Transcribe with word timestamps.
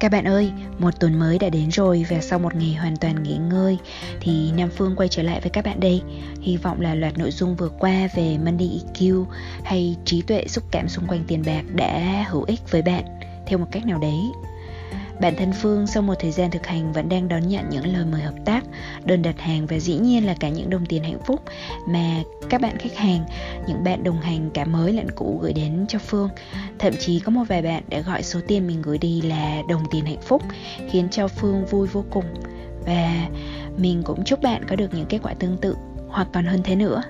Các 0.00 0.10
bạn 0.12 0.24
ơi, 0.24 0.52
một 0.78 1.00
tuần 1.00 1.18
mới 1.18 1.38
đã 1.38 1.48
đến 1.48 1.70
rồi 1.70 2.06
và 2.10 2.20
sau 2.20 2.38
một 2.38 2.54
ngày 2.54 2.74
hoàn 2.74 2.96
toàn 2.96 3.22
nghỉ 3.22 3.36
ngơi 3.36 3.78
thì 4.20 4.52
Nam 4.52 4.68
Phương 4.76 4.96
quay 4.96 5.08
trở 5.08 5.22
lại 5.22 5.40
với 5.40 5.50
các 5.50 5.64
bạn 5.64 5.80
đây. 5.80 6.02
Hy 6.40 6.56
vọng 6.56 6.80
là 6.80 6.94
loạt 6.94 7.18
nội 7.18 7.30
dung 7.30 7.56
vừa 7.56 7.68
qua 7.68 8.08
về 8.16 8.38
Money 8.44 8.80
EQ 8.94 9.24
hay 9.64 9.96
trí 10.04 10.22
tuệ 10.22 10.44
xúc 10.48 10.64
cảm 10.70 10.88
xung 10.88 11.06
quanh 11.06 11.24
tiền 11.26 11.42
bạc 11.46 11.62
đã 11.74 12.24
hữu 12.28 12.42
ích 12.42 12.60
với 12.70 12.82
bạn 12.82 13.04
theo 13.46 13.58
một 13.58 13.66
cách 13.70 13.86
nào 13.86 13.98
đấy 13.98 14.20
Bản 15.20 15.36
thân 15.36 15.52
Phương 15.52 15.86
sau 15.86 16.02
một 16.02 16.14
thời 16.18 16.30
gian 16.30 16.50
thực 16.50 16.66
hành 16.66 16.92
vẫn 16.92 17.08
đang 17.08 17.28
đón 17.28 17.48
nhận 17.48 17.68
những 17.70 17.86
lời 17.86 18.04
mời 18.12 18.20
hợp 18.20 18.34
tác, 18.44 18.64
đơn 19.04 19.22
đặt 19.22 19.40
hàng 19.40 19.66
và 19.66 19.78
dĩ 19.78 19.98
nhiên 19.98 20.26
là 20.26 20.34
cả 20.40 20.48
những 20.48 20.70
đồng 20.70 20.86
tiền 20.86 21.02
hạnh 21.02 21.18
phúc 21.26 21.42
mà 21.88 22.22
các 22.48 22.60
bạn 22.60 22.78
khách 22.78 22.96
hàng, 22.96 23.24
những 23.68 23.84
bạn 23.84 24.04
đồng 24.04 24.20
hành 24.20 24.50
cả 24.50 24.64
mới 24.64 24.92
lẫn 24.92 25.10
cũ 25.10 25.38
gửi 25.42 25.52
đến 25.52 25.84
cho 25.88 25.98
Phương. 25.98 26.28
Thậm 26.78 26.92
chí 27.00 27.20
có 27.20 27.30
một 27.30 27.44
vài 27.48 27.62
bạn 27.62 27.82
đã 27.88 28.00
gọi 28.00 28.22
số 28.22 28.40
tiền 28.48 28.66
mình 28.66 28.82
gửi 28.82 28.98
đi 28.98 29.22
là 29.22 29.62
đồng 29.68 29.82
tiền 29.90 30.04
hạnh 30.04 30.20
phúc, 30.22 30.42
khiến 30.90 31.08
cho 31.10 31.28
Phương 31.28 31.66
vui 31.66 31.86
vô 31.86 32.04
cùng. 32.10 32.24
Và 32.86 33.28
mình 33.76 34.02
cũng 34.02 34.24
chúc 34.24 34.42
bạn 34.42 34.64
có 34.68 34.76
được 34.76 34.94
những 34.94 35.06
kết 35.06 35.18
quả 35.22 35.34
tương 35.34 35.56
tự 35.56 35.76
hoặc 36.08 36.28
còn 36.32 36.44
hơn 36.44 36.60
thế 36.64 36.76
nữa. 36.76 37.02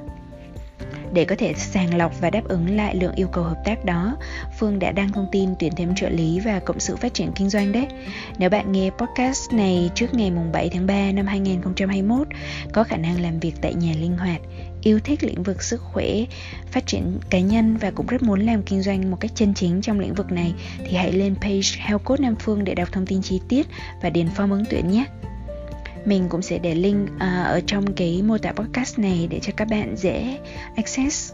Để 1.12 1.24
có 1.24 1.36
thể 1.38 1.54
sàng 1.56 1.94
lọc 1.94 2.20
và 2.20 2.30
đáp 2.30 2.42
ứng 2.48 2.76
lại 2.76 2.96
lượng 2.96 3.14
yêu 3.14 3.28
cầu 3.28 3.44
hợp 3.44 3.62
tác 3.64 3.84
đó, 3.84 4.16
Phương 4.58 4.78
đã 4.78 4.92
đăng 4.92 5.12
thông 5.12 5.26
tin 5.32 5.50
tuyển 5.58 5.72
thêm 5.76 5.94
trợ 5.94 6.08
lý 6.08 6.40
và 6.40 6.58
cộng 6.58 6.80
sự 6.80 6.96
phát 6.96 7.14
triển 7.14 7.32
kinh 7.34 7.50
doanh 7.50 7.72
đấy. 7.72 7.86
Nếu 8.38 8.50
bạn 8.50 8.72
nghe 8.72 8.90
podcast 8.90 9.52
này 9.52 9.90
trước 9.94 10.14
ngày 10.14 10.32
7 10.52 10.68
tháng 10.68 10.86
3 10.86 11.12
năm 11.12 11.26
2021, 11.26 12.28
có 12.72 12.84
khả 12.84 12.96
năng 12.96 13.20
làm 13.20 13.40
việc 13.40 13.52
tại 13.60 13.74
nhà 13.74 13.92
linh 14.00 14.16
hoạt, 14.16 14.40
yêu 14.82 15.00
thích 15.04 15.24
lĩnh 15.24 15.42
vực 15.42 15.62
sức 15.62 15.82
khỏe, 15.82 16.06
phát 16.70 16.86
triển 16.86 17.18
cá 17.30 17.40
nhân 17.40 17.76
và 17.76 17.90
cũng 17.90 18.06
rất 18.06 18.22
muốn 18.22 18.40
làm 18.40 18.62
kinh 18.62 18.82
doanh 18.82 19.10
một 19.10 19.16
cách 19.20 19.30
chân 19.34 19.54
chính 19.54 19.80
trong 19.80 20.00
lĩnh 20.00 20.14
vực 20.14 20.32
này 20.32 20.54
thì 20.86 20.96
hãy 20.96 21.12
lên 21.12 21.34
page 21.40 21.68
Health 21.76 22.04
Code 22.04 22.22
Nam 22.22 22.34
Phương 22.40 22.64
để 22.64 22.74
đọc 22.74 22.88
thông 22.92 23.06
tin 23.06 23.22
chi 23.22 23.40
tiết 23.48 23.66
và 24.02 24.10
điền 24.10 24.26
form 24.26 24.50
ứng 24.50 24.64
tuyển 24.70 24.90
nhé 24.90 25.04
mình 26.06 26.28
cũng 26.28 26.42
sẽ 26.42 26.58
để 26.58 26.74
link 26.74 27.10
uh, 27.14 27.20
ở 27.46 27.60
trong 27.66 27.92
cái 27.92 28.22
mô 28.22 28.38
tả 28.38 28.52
podcast 28.52 28.98
này 28.98 29.28
để 29.30 29.40
cho 29.42 29.52
các 29.56 29.68
bạn 29.68 29.96
dễ 29.96 30.38
access. 30.76 31.32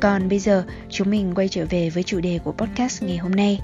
Còn 0.00 0.28
bây 0.28 0.38
giờ 0.38 0.64
chúng 0.88 1.10
mình 1.10 1.34
quay 1.34 1.48
trở 1.48 1.66
về 1.70 1.90
với 1.90 2.02
chủ 2.02 2.20
đề 2.20 2.38
của 2.44 2.52
podcast 2.52 3.02
ngày 3.02 3.16
hôm 3.16 3.32
nay 3.32 3.60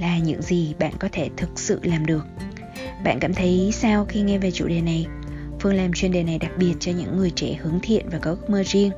là 0.00 0.18
những 0.18 0.42
gì 0.42 0.74
bạn 0.78 0.92
có 0.98 1.08
thể 1.12 1.30
thực 1.36 1.58
sự 1.58 1.80
làm 1.82 2.06
được. 2.06 2.26
Bạn 3.04 3.18
cảm 3.20 3.34
thấy 3.34 3.70
sao 3.72 4.04
khi 4.04 4.20
nghe 4.20 4.38
về 4.38 4.50
chủ 4.50 4.68
đề 4.68 4.80
này? 4.80 5.06
Phương 5.60 5.74
làm 5.74 5.92
chuyên 5.92 6.12
đề 6.12 6.22
này 6.22 6.38
đặc 6.38 6.50
biệt 6.58 6.74
cho 6.80 6.92
những 6.92 7.16
người 7.16 7.30
trẻ 7.30 7.54
hướng 7.62 7.80
thiện 7.82 8.08
và 8.12 8.18
có 8.18 8.30
ước 8.30 8.50
mơ 8.50 8.62
riêng 8.66 8.92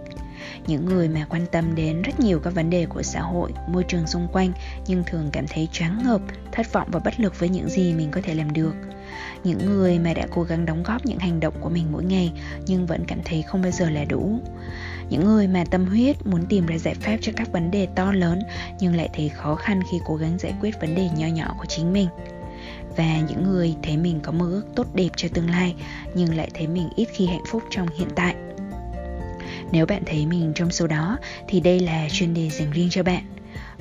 những 0.67 0.85
người 0.85 1.09
mà 1.09 1.27
quan 1.31 1.47
tâm 1.53 1.75
đến 1.75 2.03
rất 2.03 2.21
nhiều 2.21 2.41
các 2.41 2.55
vấn 2.55 2.71
đề 2.71 2.87
của 2.87 3.03
xã 3.03 3.21
hội, 3.21 3.53
môi 3.69 3.85
trường 3.85 4.07
xung 4.07 4.29
quanh, 4.33 4.53
nhưng 4.87 5.05
thường 5.07 5.29
cảm 5.33 5.47
thấy 5.47 5.69
choáng 5.73 6.03
ngợp, 6.05 6.21
thất 6.53 6.73
vọng 6.73 6.89
và 6.93 7.01
bất 7.05 7.21
lực 7.21 7.39
với 7.39 7.49
những 7.49 7.69
gì 7.69 7.95
mình 7.95 8.11
có 8.11 8.21
thể 8.25 8.35
làm 8.35 8.53
được. 8.53 8.75
Những 9.45 9.59
người 9.67 9.99
mà 9.99 10.15
đã 10.15 10.27
cố 10.31 10.43
gắng 10.43 10.67
đóng 10.67 10.83
góp 10.83 11.07
những 11.07 11.19
hành 11.19 11.41
động 11.41 11.55
của 11.61 11.69
mình 11.69 11.87
mỗi 11.93 12.05
ngày, 12.05 12.33
nhưng 12.67 12.87
vẫn 12.87 13.05
cảm 13.07 13.19
thấy 13.25 13.43
không 13.43 13.63
bao 13.63 13.71
giờ 13.71 13.91
là 13.91 14.05
đủ. 14.05 14.41
Những 15.11 15.25
người 15.25 15.49
mà 15.49 15.65
tâm 15.71 15.87
huyết 15.87 16.27
muốn 16.27 16.47
tìm 16.47 16.67
ra 16.67 16.79
giải 16.79 16.95
pháp 16.95 17.17
cho 17.21 17.33
các 17.37 17.53
vấn 17.53 17.71
đề 17.71 17.87
to 17.95 18.13
lớn, 18.13 18.43
nhưng 18.81 18.95
lại 18.95 19.09
thấy 19.15 19.29
khó 19.29 19.55
khăn 19.55 19.81
khi 19.91 19.99
cố 20.07 20.17
gắng 20.17 20.39
giải 20.39 20.55
quyết 20.61 20.81
vấn 20.81 20.95
đề 20.95 21.09
nho 21.17 21.27
nhỏ 21.27 21.55
của 21.59 21.67
chính 21.67 21.93
mình. 21.93 22.09
Và 22.97 23.21
những 23.29 23.43
người 23.43 23.75
thấy 23.83 23.97
mình 23.97 24.21
có 24.23 24.33
mơ 24.33 24.47
ước 24.51 24.65
tốt 24.77 24.87
đẹp 24.95 25.09
cho 25.17 25.29
tương 25.35 25.51
lai, 25.51 25.75
nhưng 26.15 26.37
lại 26.37 26.51
thấy 26.55 26.67
mình 26.67 26.89
ít 26.97 27.09
khi 27.13 27.27
hạnh 27.27 27.45
phúc 27.47 27.63
trong 27.71 27.89
hiện 27.99 28.09
tại 28.15 28.35
nếu 29.73 29.87
bạn 29.87 30.03
thấy 30.07 30.27
mình 30.27 30.53
trong 30.55 30.71
số 30.71 30.87
đó 30.87 31.19
thì 31.49 31.61
đây 31.61 31.81
là 31.81 32.09
chuyên 32.13 32.35
đề 32.35 32.51
dành 32.51 32.71
riêng 32.71 32.89
cho 32.91 33.03
bạn 33.03 33.25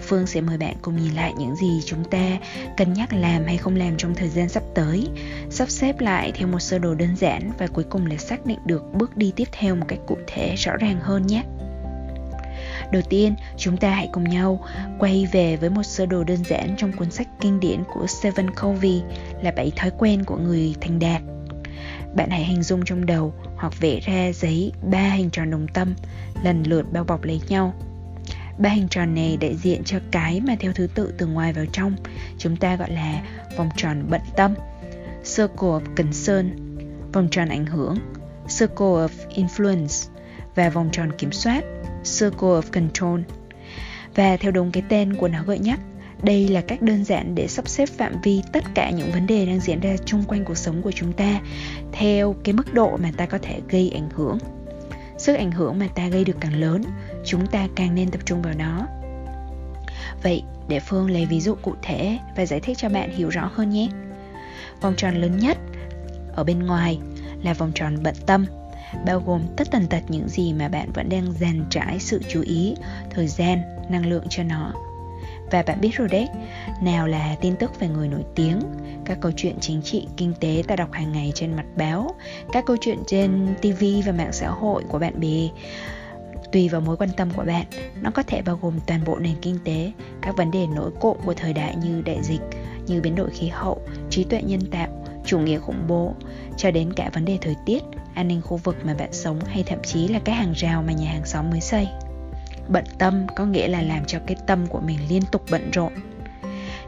Phương 0.01 0.27
sẽ 0.27 0.41
mời 0.41 0.57
bạn 0.57 0.75
cùng 0.81 0.95
nhìn 0.97 1.13
lại 1.13 1.33
những 1.37 1.55
gì 1.55 1.81
chúng 1.85 2.03
ta 2.03 2.37
cân 2.77 2.93
nhắc 2.93 3.13
làm 3.13 3.45
hay 3.45 3.57
không 3.57 3.75
làm 3.75 3.97
trong 3.97 4.15
thời 4.15 4.29
gian 4.29 4.49
sắp 4.49 4.63
tới, 4.75 5.07
sắp 5.49 5.69
xếp 5.69 5.99
lại 5.99 6.31
theo 6.35 6.47
một 6.47 6.59
sơ 6.59 6.79
đồ 6.79 6.95
đơn 6.95 7.15
giản 7.15 7.51
và 7.57 7.67
cuối 7.67 7.83
cùng 7.89 8.05
là 8.05 8.17
xác 8.17 8.45
định 8.45 8.59
được 8.65 8.83
bước 8.93 9.17
đi 9.17 9.33
tiếp 9.35 9.47
theo 9.51 9.75
một 9.75 9.85
cách 9.87 9.99
cụ 10.07 10.17
thể 10.27 10.55
rõ 10.55 10.75
ràng 10.77 10.99
hơn 11.01 11.27
nhé. 11.27 11.43
Đầu 12.91 13.01
tiên, 13.09 13.35
chúng 13.57 13.77
ta 13.77 13.89
hãy 13.89 14.09
cùng 14.11 14.23
nhau 14.23 14.65
quay 14.99 15.27
về 15.31 15.55
với 15.55 15.69
một 15.69 15.83
sơ 15.83 16.05
đồ 16.05 16.23
đơn 16.23 16.43
giản 16.43 16.75
trong 16.77 16.91
cuốn 16.91 17.11
sách 17.11 17.27
kinh 17.41 17.59
điển 17.59 17.83
của 17.93 18.07
Stephen 18.07 18.49
Covey 18.61 19.01
là 19.41 19.51
bảy 19.51 19.71
thói 19.75 19.91
quen 19.97 20.23
của 20.23 20.37
người 20.37 20.75
thành 20.81 20.99
đạt. 20.99 21.21
Bạn 22.15 22.29
hãy 22.29 22.43
hình 22.43 22.63
dung 22.63 22.85
trong 22.85 23.05
đầu 23.05 23.33
hoặc 23.55 23.73
vẽ 23.79 23.99
ra 23.99 24.31
giấy 24.33 24.71
ba 24.91 25.09
hình 25.09 25.29
tròn 25.29 25.51
đồng 25.51 25.67
tâm, 25.67 25.93
lần 26.43 26.63
lượt 26.63 26.85
bao 26.93 27.03
bọc 27.03 27.23
lấy 27.23 27.41
nhau. 27.47 27.73
Ba 28.57 28.69
hình 28.69 28.87
tròn 28.87 29.15
này 29.15 29.37
đại 29.41 29.55
diện 29.55 29.83
cho 29.83 29.99
cái 30.11 30.41
mà 30.41 30.55
theo 30.59 30.71
thứ 30.73 30.87
tự 30.95 31.13
từ 31.17 31.27
ngoài 31.27 31.53
vào 31.53 31.65
trong, 31.71 31.95
Chúng 32.37 32.55
ta 32.55 32.75
gọi 32.75 32.91
là 32.91 33.21
vòng 33.57 33.69
tròn 33.75 34.03
bận 34.09 34.21
tâm, 34.35 34.53
Circle 35.23 35.69
of 35.69 35.81
Concern, 35.95 36.77
Vòng 37.13 37.27
tròn 37.31 37.49
ảnh 37.49 37.65
hưởng, 37.65 37.97
Circle 38.59 38.85
of 38.85 39.09
Influence 39.29 40.09
Và 40.55 40.69
vòng 40.69 40.89
tròn 40.91 41.11
kiểm 41.17 41.31
soát, 41.31 41.63
Circle 42.19 42.49
of 42.49 42.61
Control. 42.71 43.19
Và 44.15 44.37
theo 44.37 44.51
đúng 44.51 44.71
cái 44.71 44.83
tên 44.89 45.15
của 45.15 45.27
nó 45.27 45.43
gợi 45.43 45.59
nhắc 45.59 45.79
đây 46.23 46.47
là 46.47 46.61
cách 46.61 46.81
đơn 46.81 47.03
giản 47.03 47.35
để 47.35 47.47
sắp 47.47 47.67
xếp 47.67 47.85
phạm 47.85 48.21
vi 48.23 48.41
tất 48.51 48.63
cả 48.75 48.89
những 48.89 49.11
vấn 49.11 49.27
đề 49.27 49.45
đang 49.45 49.59
diễn 49.59 49.79
ra 49.79 49.95
chung 50.05 50.23
quanh 50.27 50.45
cuộc 50.45 50.57
sống 50.57 50.81
của 50.81 50.91
chúng 50.91 51.13
ta 51.13 51.41
theo 51.91 52.35
cái 52.43 52.53
mức 52.53 52.73
độ 52.73 52.97
mà 52.97 53.11
ta 53.17 53.25
có 53.25 53.37
thể 53.41 53.59
gây 53.69 53.91
ảnh 53.95 54.09
hưởng. 54.15 54.37
Sức 55.17 55.33
ảnh 55.33 55.51
hưởng 55.51 55.79
mà 55.79 55.87
ta 55.95 56.07
gây 56.07 56.25
được 56.25 56.37
càng 56.39 56.59
lớn, 56.59 56.83
chúng 57.25 57.47
ta 57.47 57.67
càng 57.75 57.95
nên 57.95 58.11
tập 58.11 58.21
trung 58.25 58.41
vào 58.41 58.53
nó. 58.53 58.87
Vậy, 60.23 60.43
để 60.67 60.79
phương 60.79 61.09
lấy 61.09 61.25
ví 61.25 61.41
dụ 61.41 61.55
cụ 61.55 61.75
thể 61.81 62.17
và 62.35 62.45
giải 62.45 62.59
thích 62.59 62.77
cho 62.77 62.89
bạn 62.89 63.11
hiểu 63.11 63.29
rõ 63.29 63.51
hơn 63.53 63.69
nhé. 63.69 63.87
Vòng 64.81 64.93
tròn 64.97 65.15
lớn 65.15 65.39
nhất 65.39 65.57
ở 66.35 66.43
bên 66.43 66.59
ngoài 66.59 66.99
là 67.43 67.53
vòng 67.53 67.71
tròn 67.75 67.97
bận 68.03 68.15
tâm, 68.25 68.45
bao 69.05 69.23
gồm 69.25 69.41
tất 69.57 69.67
tần 69.71 69.87
tật 69.87 70.01
những 70.07 70.29
gì 70.29 70.53
mà 70.53 70.67
bạn 70.67 70.91
vẫn 70.93 71.09
đang 71.09 71.31
dàn 71.31 71.65
trải 71.69 71.99
sự 71.99 72.21
chú 72.29 72.41
ý, 72.41 72.75
thời 73.09 73.27
gian, 73.27 73.61
năng 73.89 74.05
lượng 74.05 74.25
cho 74.29 74.43
nó 74.43 74.73
và 75.51 75.63
bạn 75.63 75.81
biết 75.81 75.91
rồi 75.93 76.07
đấy, 76.07 76.27
nào 76.81 77.07
là 77.07 77.35
tin 77.41 77.55
tức 77.55 77.79
về 77.79 77.87
người 77.87 78.07
nổi 78.07 78.23
tiếng, 78.35 78.59
các 79.05 79.17
câu 79.21 79.31
chuyện 79.35 79.55
chính 79.59 79.81
trị, 79.81 80.07
kinh 80.17 80.33
tế 80.39 80.63
ta 80.67 80.75
đọc 80.75 80.91
hàng 80.91 81.11
ngày 81.11 81.31
trên 81.35 81.55
mặt 81.55 81.65
báo, 81.77 82.15
các 82.51 82.65
câu 82.65 82.77
chuyện 82.81 82.99
trên 83.07 83.55
TV 83.61 83.83
và 84.05 84.11
mạng 84.11 84.33
xã 84.33 84.49
hội 84.49 84.83
của 84.89 84.99
bạn 84.99 85.19
bè. 85.19 85.47
Tùy 86.51 86.69
vào 86.69 86.81
mối 86.81 86.97
quan 86.97 87.09
tâm 87.17 87.29
của 87.35 87.43
bạn, 87.43 87.65
nó 88.01 88.11
có 88.11 88.23
thể 88.23 88.41
bao 88.41 88.59
gồm 88.61 88.79
toàn 88.87 89.03
bộ 89.05 89.19
nền 89.19 89.35
kinh 89.41 89.59
tế, 89.63 89.91
các 90.21 90.37
vấn 90.37 90.51
đề 90.51 90.67
nổi 90.67 90.91
cộm 90.99 91.17
của 91.25 91.33
thời 91.33 91.53
đại 91.53 91.75
như 91.75 92.01
đại 92.01 92.19
dịch, 92.23 92.41
như 92.87 93.01
biến 93.01 93.15
đổi 93.15 93.29
khí 93.29 93.47
hậu, 93.47 93.81
trí 94.09 94.23
tuệ 94.23 94.41
nhân 94.41 94.61
tạo, 94.71 95.05
chủ 95.25 95.39
nghĩa 95.39 95.59
khủng 95.59 95.87
bố, 95.87 96.13
cho 96.57 96.71
đến 96.71 96.93
cả 96.93 97.09
vấn 97.13 97.25
đề 97.25 97.37
thời 97.41 97.55
tiết, 97.65 97.83
an 98.13 98.27
ninh 98.27 98.41
khu 98.41 98.57
vực 98.57 98.75
mà 98.83 98.93
bạn 98.93 99.13
sống 99.13 99.39
hay 99.45 99.63
thậm 99.63 99.79
chí 99.83 100.07
là 100.07 100.19
cái 100.19 100.35
hàng 100.35 100.53
rào 100.53 100.83
mà 100.87 100.93
nhà 100.93 101.11
hàng 101.11 101.25
xóm 101.25 101.49
mới 101.49 101.61
xây 101.61 101.87
bận 102.69 102.83
tâm, 102.99 103.27
có 103.35 103.45
nghĩa 103.45 103.67
là 103.67 103.81
làm 103.81 104.05
cho 104.05 104.19
cái 104.27 104.37
tâm 104.47 104.67
của 104.67 104.79
mình 104.79 104.99
liên 105.09 105.21
tục 105.31 105.45
bận 105.51 105.71
rộn 105.71 105.93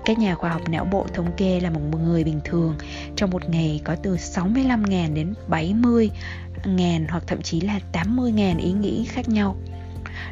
các 0.06 0.20
nhà 0.20 0.36
khoa 0.36 0.50
học 0.50 0.70
não 0.70 0.86
bộ 0.86 1.08
thống 1.14 1.32
kê 1.38 1.60
là 1.60 1.70
một 1.70 1.80
người 2.04 2.24
bình 2.24 2.40
thường, 2.44 2.76
trong 3.16 3.30
một 3.30 3.50
ngày 3.50 3.82
có 3.84 3.96
từ 3.96 4.16
65.000 4.16 5.14
đến 5.14 5.34
70.000 5.50 7.06
hoặc 7.10 7.24
thậm 7.28 7.42
chí 7.42 7.62
là 7.62 7.80
80.000 7.94 8.60
ý 8.60 8.72
nghĩ 8.72 9.06
khác 9.06 9.30
nhau. 9.30 9.56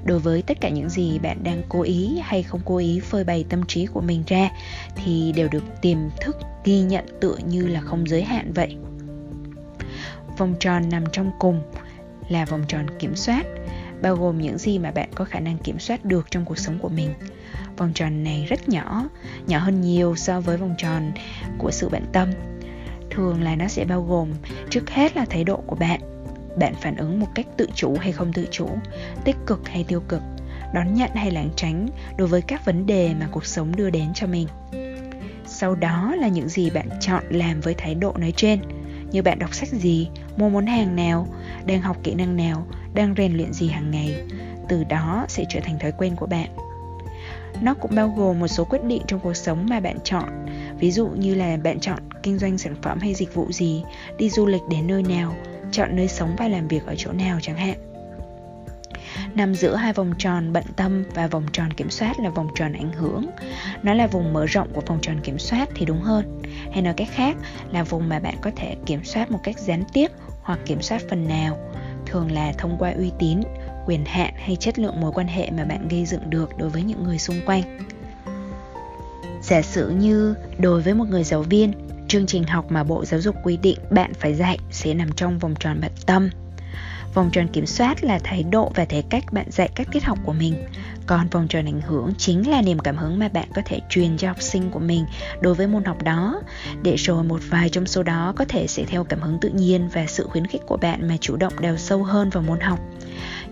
Đối 0.04 0.20
với 0.20 0.42
tất 0.42 0.62
cả 0.62 0.70
những 0.70 0.90
gì 0.90 1.20
bạn 1.20 1.44
đang 1.44 1.62
cố 1.70 1.82
ý 1.82 2.20
hay 2.24 2.44
không 2.44 2.62
cố 2.66 2.78
ý 2.78 3.00
phơi 3.00 3.24
bày 3.24 3.46
tâm 3.50 3.66
trí 3.68 3.86
của 3.86 4.02
mình 4.02 4.24
ra, 4.28 4.50
thì 4.96 5.32
đều 5.36 5.48
được 5.48 5.64
tiềm 5.82 5.98
thức 6.22 6.38
ghi 6.64 6.82
nhận 6.82 7.06
tựa 7.22 7.36
như 7.48 7.68
là 7.68 7.82
không 7.82 8.08
giới 8.08 8.24
hạn 8.24 8.54
vậy. 8.54 8.78
Vòng 10.38 10.56
tròn 10.60 10.90
nằm 10.90 11.04
trong 11.12 11.32
cùng 11.40 11.62
là 12.30 12.46
vòng 12.46 12.64
tròn 12.68 12.86
kiểm 13.00 13.16
soát 13.16 13.46
bao 14.02 14.16
gồm 14.16 14.38
những 14.38 14.58
gì 14.58 14.80
mà 14.80 14.92
bạn 14.92 15.10
có 15.16 15.26
khả 15.26 15.40
năng 15.40 15.58
kiểm 15.58 15.80
soát 15.80 16.06
được 16.06 16.32
trong 16.32 16.46
cuộc 16.46 16.58
sống 16.58 16.80
của 16.82 16.90
mình. 16.90 17.14
Vòng 17.78 17.92
tròn 17.94 18.24
này 18.24 18.46
rất 18.50 18.70
nhỏ 18.70 19.06
nhỏ 19.48 19.60
hơn 19.60 19.82
nhiều 19.82 20.16
so 20.16 20.42
với 20.42 20.58
vòng 20.58 20.76
tròn 20.78 21.12
của 21.58 21.72
sự 21.72 21.90
bận 21.90 22.06
tâm. 22.14 22.30
Thường 23.10 23.44
là 23.44 23.56
nó 23.56 23.68
sẽ 23.68 23.86
bao 23.86 24.04
gồm, 24.04 24.30
trước 24.70 24.90
hết 24.90 25.16
là 25.16 25.26
thái 25.26 25.44
độ 25.44 25.64
của 25.68 25.76
bạn. 25.76 26.00
Bạn 26.60 26.74
phản 26.82 26.96
ứng 26.96 27.20
một 27.20 27.28
cách 27.36 27.48
tự 27.58 27.68
chủ 27.76 27.98
hay 28.00 28.12
không 28.12 28.34
tự 28.34 28.48
chủ, 28.52 28.70
tích 29.24 29.36
cực 29.46 29.68
hay 29.68 29.84
tiêu 29.88 30.02
cực, 30.08 30.22
đón 30.74 30.94
nhận 30.94 31.10
hay 31.16 31.32
lảng 31.32 31.50
tránh 31.56 31.88
đối 32.18 32.28
với 32.28 32.42
các 32.42 32.66
vấn 32.66 32.86
đề 32.86 33.14
mà 33.20 33.28
cuộc 33.32 33.46
sống 33.46 33.76
đưa 33.76 33.90
đến 33.90 34.14
cho 34.14 34.28
mình. 34.28 34.48
Sau 35.46 35.76
đó 35.76 36.16
là 36.20 36.28
những 36.28 36.50
gì 36.50 36.70
bạn 36.70 36.90
chọn 37.00 37.24
làm 37.30 37.62
với 37.62 37.74
thái 37.74 37.96
độ 37.96 38.14
nói 38.18 38.34
trên 38.36 38.60
như 39.12 39.22
bạn 39.22 39.40
đọc 39.40 39.54
sách 39.54 39.70
gì, 39.70 40.10
mua 40.38 40.50
món 40.50 40.66
hàng 40.66 40.96
nào, 40.96 41.28
đang 41.66 41.82
học 41.82 41.98
kỹ 42.04 42.16
năng 42.16 42.38
nào, 42.38 42.68
đang 42.94 43.14
rèn 43.18 43.38
luyện 43.38 43.54
gì 43.54 43.68
hàng 43.68 43.92
ngày, 43.92 44.24
từ 44.70 44.84
đó 44.84 45.26
sẽ 45.28 45.46
trở 45.50 45.60
thành 45.60 45.80
thói 45.80 45.92
quen 45.92 46.16
của 46.16 46.26
bạn. 46.26 46.50
Nó 47.62 47.74
cũng 47.74 47.96
bao 47.96 48.14
gồm 48.18 48.40
một 48.40 48.48
số 48.48 48.66
quyết 48.66 48.84
định 48.84 49.02
trong 49.08 49.20
cuộc 49.20 49.34
sống 49.34 49.66
mà 49.70 49.80
bạn 49.80 49.98
chọn. 50.04 50.46
Ví 50.80 50.92
dụ 50.92 51.08
như 51.08 51.36
là 51.36 51.58
bạn 51.64 51.80
chọn 51.80 52.00
kinh 52.24 52.38
doanh 52.38 52.58
sản 52.58 52.76
phẩm 52.82 53.00
hay 53.00 53.14
dịch 53.14 53.36
vụ 53.36 53.52
gì, 53.52 53.84
đi 54.18 54.30
du 54.30 54.46
lịch 54.46 54.62
đến 54.70 54.88
nơi 54.88 55.04
nào, 55.04 55.36
chọn 55.72 55.96
nơi 55.96 56.08
sống 56.08 56.36
và 56.38 56.48
làm 56.48 56.68
việc 56.68 56.86
ở 56.86 56.96
chỗ 56.98 57.12
nào 57.12 57.40
chẳng 57.42 57.58
hạn 57.58 57.89
nằm 59.36 59.56
giữa 59.56 59.76
hai 59.76 59.94
vòng 59.94 60.14
tròn 60.18 60.54
bận 60.54 60.64
tâm 60.76 61.04
và 61.16 61.28
vòng 61.28 61.46
tròn 61.52 61.74
kiểm 61.74 61.90
soát 61.90 62.20
là 62.20 62.30
vòng 62.30 62.48
tròn 62.56 62.74
ảnh 62.74 62.92
hưởng. 62.94 63.26
Nó 63.84 63.94
là 63.94 64.08
vùng 64.08 64.34
mở 64.34 64.46
rộng 64.46 64.68
của 64.74 64.82
vòng 64.82 65.00
tròn 65.02 65.20
kiểm 65.24 65.40
soát 65.40 65.70
thì 65.76 65.86
đúng 65.86 66.02
hơn. 66.02 66.42
Hay 66.72 66.82
nói 66.82 66.94
cách 66.98 67.10
khác 67.12 67.38
là 67.72 67.84
vùng 67.84 68.10
mà 68.10 68.20
bạn 68.20 68.36
có 68.42 68.52
thể 68.56 68.76
kiểm 68.86 69.04
soát 69.04 69.32
một 69.32 69.40
cách 69.44 69.60
gián 69.60 69.84
tiếp 69.94 70.12
hoặc 70.42 70.60
kiểm 70.66 70.82
soát 70.82 71.02
phần 71.10 71.28
nào, 71.28 71.58
thường 72.06 72.32
là 72.32 72.54
thông 72.58 72.76
qua 72.80 72.92
uy 72.92 73.12
tín, 73.20 73.42
quyền 73.86 74.06
hạn 74.06 74.34
hay 74.38 74.56
chất 74.56 74.80
lượng 74.80 75.02
mối 75.02 75.12
quan 75.12 75.28
hệ 75.28 75.52
mà 75.52 75.66
bạn 75.66 75.88
gây 75.88 76.06
dựng 76.06 76.30
được 76.30 76.58
đối 76.58 76.70
với 76.70 76.84
những 76.84 77.04
người 77.04 77.20
xung 77.20 77.42
quanh. 77.46 77.80
Giả 79.42 79.62
sử 79.62 79.90
như 79.90 80.36
đối 80.58 80.82
với 80.82 80.94
một 80.94 81.06
người 81.10 81.24
giáo 81.24 81.42
viên, 81.42 81.74
chương 82.08 82.26
trình 82.26 82.44
học 82.44 82.66
mà 82.70 82.84
bộ 82.84 83.06
giáo 83.06 83.22
dục 83.22 83.36
quy 83.44 83.58
định 83.58 83.78
bạn 83.90 84.14
phải 84.14 84.34
dạy 84.34 84.58
sẽ 84.72 84.94
nằm 84.94 85.12
trong 85.12 85.40
vòng 85.40 85.56
tròn 85.60 85.80
bận 85.82 85.92
tâm 86.06 86.30
vòng 87.14 87.30
tròn 87.32 87.48
kiểm 87.48 87.66
soát 87.66 88.04
là 88.04 88.20
thái 88.24 88.44
độ 88.44 88.72
và 88.76 88.86
thể 88.86 89.02
cách 89.10 89.34
bạn 89.34 89.46
dạy 89.52 89.70
các 89.76 89.88
tiết 89.92 90.04
học 90.04 90.20
của 90.26 90.34
mình. 90.34 90.56
Còn 91.06 91.28
vòng 91.28 91.48
tròn 91.48 91.66
ảnh 91.66 91.82
hưởng 91.82 92.14
chính 92.18 92.50
là 92.50 92.62
niềm 92.62 92.80
cảm 92.80 92.98
hứng 92.98 93.20
mà 93.20 93.28
bạn 93.28 93.48
có 93.56 93.62
thể 93.66 93.80
truyền 93.90 94.18
cho 94.18 94.28
học 94.28 94.42
sinh 94.42 94.72
của 94.72 94.80
mình 94.80 95.06
đối 95.42 95.56
với 95.56 95.68
môn 95.68 95.84
học 95.84 96.04
đó. 96.04 96.42
Để 96.84 96.96
rồi 96.96 97.24
một 97.24 97.40
vài 97.50 97.70
trong 97.70 97.86
số 97.86 98.04
đó 98.04 98.34
có 98.36 98.46
thể 98.46 98.68
sẽ 98.68 98.84
theo 98.84 99.04
cảm 99.04 99.22
hứng 99.22 99.38
tự 99.42 99.50
nhiên 99.50 99.90
và 99.94 100.06
sự 100.08 100.28
khuyến 100.30 100.48
khích 100.48 100.62
của 100.68 100.78
bạn 100.78 101.08
mà 101.08 101.18
chủ 101.22 101.36
động 101.36 101.54
đào 101.62 101.78
sâu 101.78 102.04
hơn 102.04 102.30
vào 102.30 102.44
môn 102.44 102.60
học. 102.60 102.80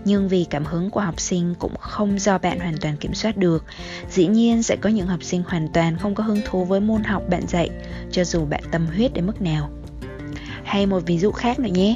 Nhưng 0.04 0.28
vì 0.28 0.46
cảm 0.50 0.64
hứng 0.64 0.90
của 0.90 1.00
học 1.00 1.20
sinh 1.20 1.54
cũng 1.58 1.76
không 1.80 2.18
do 2.18 2.38
bạn 2.38 2.60
hoàn 2.60 2.76
toàn 2.80 2.96
kiểm 2.96 3.14
soát 3.14 3.36
được, 3.36 3.64
dĩ 4.10 4.26
nhiên 4.26 4.62
sẽ 4.62 4.76
có 4.76 4.90
những 4.90 5.06
học 5.06 5.22
sinh 5.22 5.42
hoàn 5.46 5.68
toàn 5.72 5.98
không 5.98 6.14
có 6.14 6.24
hứng 6.24 6.40
thú 6.46 6.64
với 6.64 6.80
môn 6.80 7.04
học 7.04 7.22
bạn 7.30 7.42
dạy, 7.48 7.70
cho 8.10 8.24
dù 8.24 8.44
bạn 8.44 8.62
tâm 8.70 8.86
huyết 8.86 9.14
đến 9.14 9.26
mức 9.26 9.42
nào 9.42 9.70
hay 10.68 10.86
một 10.86 11.02
ví 11.06 11.18
dụ 11.18 11.32
khác 11.32 11.58
nữa 11.58 11.68
nhé. 11.68 11.94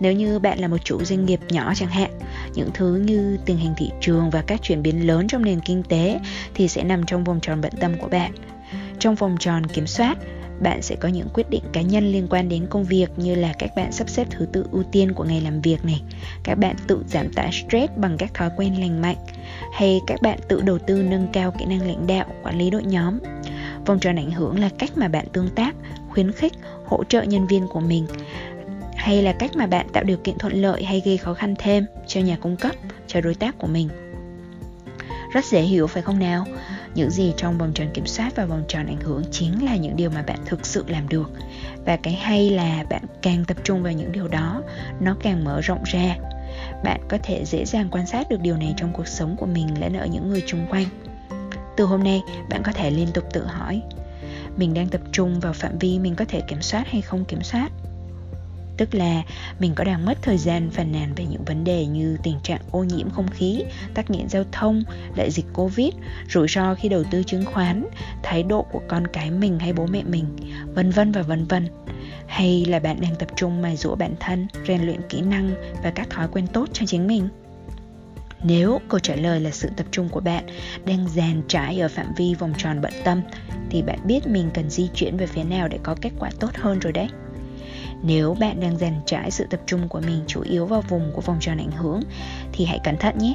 Nếu 0.00 0.12
như 0.12 0.38
bạn 0.38 0.58
là 0.58 0.68
một 0.68 0.84
chủ 0.84 1.04
doanh 1.04 1.26
nghiệp 1.26 1.40
nhỏ 1.48 1.72
chẳng 1.76 1.88
hạn, 1.88 2.10
những 2.54 2.70
thứ 2.74 2.96
như 2.96 3.38
tình 3.44 3.56
hình 3.56 3.74
thị 3.76 3.90
trường 4.00 4.30
và 4.30 4.42
các 4.46 4.62
chuyển 4.62 4.82
biến 4.82 5.06
lớn 5.06 5.28
trong 5.28 5.44
nền 5.44 5.60
kinh 5.60 5.82
tế 5.82 6.20
thì 6.54 6.68
sẽ 6.68 6.84
nằm 6.84 7.06
trong 7.06 7.24
vòng 7.24 7.38
tròn 7.42 7.60
bận 7.60 7.72
tâm 7.80 7.92
của 7.98 8.08
bạn. 8.08 8.32
Trong 8.98 9.14
vòng 9.14 9.36
tròn 9.40 9.66
kiểm 9.66 9.86
soát, 9.86 10.18
bạn 10.62 10.82
sẽ 10.82 10.96
có 10.96 11.08
những 11.08 11.28
quyết 11.34 11.50
định 11.50 11.62
cá 11.72 11.80
nhân 11.80 12.12
liên 12.12 12.26
quan 12.30 12.48
đến 12.48 12.66
công 12.70 12.84
việc 12.84 13.10
như 13.16 13.34
là 13.34 13.52
các 13.58 13.70
bạn 13.76 13.92
sắp 13.92 14.08
xếp 14.08 14.26
thứ 14.30 14.46
tự 14.52 14.66
ưu 14.72 14.82
tiên 14.82 15.12
của 15.12 15.24
ngày 15.24 15.40
làm 15.40 15.60
việc 15.60 15.84
này, 15.84 16.02
các 16.42 16.58
bạn 16.58 16.76
tự 16.86 17.04
giảm 17.08 17.32
tải 17.32 17.50
stress 17.52 17.92
bằng 17.96 18.16
các 18.18 18.34
thói 18.34 18.50
quen 18.56 18.80
lành 18.80 19.02
mạnh, 19.02 19.16
hay 19.72 20.00
các 20.06 20.22
bạn 20.22 20.38
tự 20.48 20.60
đầu 20.60 20.78
tư 20.78 21.02
nâng 21.02 21.28
cao 21.32 21.50
kỹ 21.58 21.64
năng 21.64 21.86
lãnh 21.86 22.06
đạo, 22.06 22.26
quản 22.42 22.58
lý 22.58 22.70
đội 22.70 22.84
nhóm. 22.84 23.18
Vòng 23.86 23.98
tròn 23.98 24.18
ảnh 24.18 24.30
hưởng 24.30 24.60
là 24.60 24.70
cách 24.78 24.90
mà 24.96 25.08
bạn 25.08 25.26
tương 25.32 25.48
tác 25.48 25.74
khuyến 26.10 26.32
khích, 26.32 26.52
hỗ 26.86 27.04
trợ 27.04 27.22
nhân 27.22 27.46
viên 27.46 27.68
của 27.68 27.80
mình. 27.80 28.06
Hay 28.96 29.22
là 29.22 29.32
cách 29.32 29.50
mà 29.56 29.66
bạn 29.66 29.86
tạo 29.92 30.04
điều 30.04 30.16
kiện 30.16 30.38
thuận 30.38 30.52
lợi 30.52 30.84
hay 30.84 31.02
gây 31.04 31.16
khó 31.16 31.34
khăn 31.34 31.54
thêm 31.58 31.86
cho 32.06 32.20
nhà 32.20 32.36
cung 32.40 32.56
cấp, 32.56 32.74
cho 33.06 33.20
đối 33.20 33.34
tác 33.34 33.58
của 33.58 33.66
mình. 33.66 33.88
Rất 35.32 35.44
dễ 35.44 35.60
hiểu, 35.60 35.86
phải 35.86 36.02
không 36.02 36.18
nào? 36.18 36.44
Những 36.94 37.10
gì 37.10 37.32
trong 37.36 37.58
vòng 37.58 37.72
tròn 37.74 37.88
kiểm 37.94 38.06
soát 38.06 38.36
và 38.36 38.44
vòng 38.44 38.64
tròn 38.68 38.86
ảnh 38.86 39.00
hưởng 39.00 39.22
chính 39.30 39.64
là 39.64 39.76
những 39.76 39.96
điều 39.96 40.10
mà 40.10 40.22
bạn 40.22 40.38
thực 40.46 40.66
sự 40.66 40.84
làm 40.88 41.08
được. 41.08 41.30
Và 41.86 41.96
cái 41.96 42.14
hay 42.14 42.50
là 42.50 42.84
bạn 42.90 43.02
càng 43.22 43.44
tập 43.44 43.56
trung 43.64 43.82
vào 43.82 43.92
những 43.92 44.12
điều 44.12 44.28
đó, 44.28 44.62
nó 45.00 45.16
càng 45.22 45.44
mở 45.44 45.60
rộng 45.60 45.82
ra. 45.84 46.16
Bạn 46.84 47.00
có 47.08 47.18
thể 47.22 47.44
dễ 47.44 47.64
dàng 47.64 47.88
quan 47.90 48.06
sát 48.06 48.28
được 48.30 48.40
điều 48.40 48.56
này 48.56 48.74
trong 48.76 48.92
cuộc 48.92 49.06
sống 49.06 49.36
của 49.38 49.46
mình 49.46 49.80
lẫn 49.80 49.96
ở 49.96 50.06
những 50.06 50.28
người 50.28 50.42
chung 50.46 50.66
quanh. 50.70 50.86
Từ 51.76 51.84
hôm 51.84 52.04
nay, 52.04 52.22
bạn 52.50 52.62
có 52.62 52.72
thể 52.72 52.90
liên 52.90 53.08
tục 53.14 53.24
tự 53.32 53.46
hỏi 53.46 53.82
mình 54.60 54.74
đang 54.74 54.88
tập 54.88 55.00
trung 55.12 55.40
vào 55.40 55.52
phạm 55.52 55.78
vi 55.78 55.98
mình 55.98 56.14
có 56.14 56.24
thể 56.24 56.40
kiểm 56.48 56.62
soát 56.62 56.84
hay 56.88 57.00
không 57.00 57.24
kiểm 57.24 57.42
soát 57.42 57.72
tức 58.80 58.94
là 58.94 59.22
mình 59.58 59.74
có 59.74 59.84
đang 59.84 60.06
mất 60.06 60.18
thời 60.22 60.38
gian 60.38 60.70
phàn 60.70 60.92
nàn 60.92 61.12
về 61.16 61.24
những 61.30 61.44
vấn 61.44 61.64
đề 61.64 61.86
như 61.86 62.16
tình 62.22 62.40
trạng 62.42 62.60
ô 62.70 62.84
nhiễm 62.84 63.10
không 63.10 63.28
khí, 63.28 63.62
tắc 63.94 64.10
nghẽn 64.10 64.28
giao 64.28 64.44
thông, 64.52 64.82
đại 65.16 65.30
dịch 65.30 65.46
Covid, 65.54 65.94
rủi 66.28 66.48
ro 66.48 66.74
khi 66.74 66.88
đầu 66.88 67.04
tư 67.10 67.22
chứng 67.22 67.44
khoán, 67.44 67.86
thái 68.22 68.42
độ 68.42 68.62
của 68.62 68.80
con 68.88 69.06
cái 69.06 69.30
mình 69.30 69.58
hay 69.58 69.72
bố 69.72 69.86
mẹ 69.86 70.02
mình, 70.02 70.24
vân 70.74 70.90
vân 70.90 71.12
và 71.12 71.22
vân 71.22 71.44
vân. 71.44 71.68
Hay 72.26 72.64
là 72.64 72.78
bạn 72.78 73.00
đang 73.00 73.14
tập 73.14 73.28
trung 73.36 73.62
mài 73.62 73.76
dũa 73.76 73.94
bản 73.94 74.14
thân, 74.20 74.46
rèn 74.68 74.82
luyện 74.82 75.00
kỹ 75.08 75.20
năng 75.20 75.50
và 75.82 75.90
các 75.90 76.10
thói 76.10 76.28
quen 76.28 76.46
tốt 76.46 76.68
cho 76.72 76.86
chính 76.86 77.06
mình? 77.06 77.28
Nếu 78.42 78.80
câu 78.88 79.00
trả 79.00 79.14
lời 79.14 79.40
là 79.40 79.50
sự 79.50 79.68
tập 79.76 79.86
trung 79.90 80.08
của 80.08 80.20
bạn 80.20 80.46
đang 80.86 81.08
dàn 81.08 81.42
trải 81.48 81.80
ở 81.80 81.88
phạm 81.88 82.14
vi 82.16 82.34
vòng 82.34 82.52
tròn 82.58 82.80
bận 82.80 82.92
tâm 83.04 83.20
thì 83.70 83.82
bạn 83.82 83.98
biết 84.04 84.26
mình 84.26 84.50
cần 84.54 84.70
di 84.70 84.88
chuyển 84.94 85.16
về 85.16 85.26
phía 85.26 85.44
nào 85.44 85.68
để 85.68 85.78
có 85.82 85.96
kết 86.00 86.10
quả 86.18 86.30
tốt 86.40 86.50
hơn 86.54 86.78
rồi 86.78 86.92
đấy. 86.92 87.08
Nếu 88.02 88.36
bạn 88.40 88.60
đang 88.60 88.78
dàn 88.78 88.94
trải 89.06 89.30
sự 89.30 89.46
tập 89.50 89.60
trung 89.66 89.88
của 89.88 90.00
mình 90.00 90.24
chủ 90.26 90.42
yếu 90.42 90.66
vào 90.66 90.80
vùng 90.88 91.12
của 91.14 91.20
vòng 91.20 91.36
tròn 91.40 91.58
ảnh 91.58 91.70
hưởng 91.70 92.00
thì 92.52 92.64
hãy 92.64 92.78
cẩn 92.84 92.96
thận 92.96 93.18
nhé. 93.18 93.34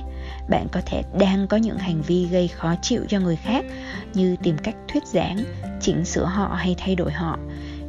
Bạn 0.50 0.68
có 0.72 0.82
thể 0.86 1.02
đang 1.20 1.48
có 1.48 1.58
những 1.58 1.78
hành 1.78 2.02
vi 2.02 2.28
gây 2.32 2.48
khó 2.48 2.76
chịu 2.82 3.06
cho 3.10 3.20
người 3.20 3.36
khác 3.36 3.66
như 4.14 4.36
tìm 4.44 4.58
cách 4.64 4.76
thuyết 4.88 5.08
giảng, 5.08 5.38
chỉnh 5.82 6.06
sửa 6.06 6.26
họ 6.26 6.56
hay 6.56 6.76
thay 6.78 6.96
đổi 6.96 7.12
họ 7.12 7.40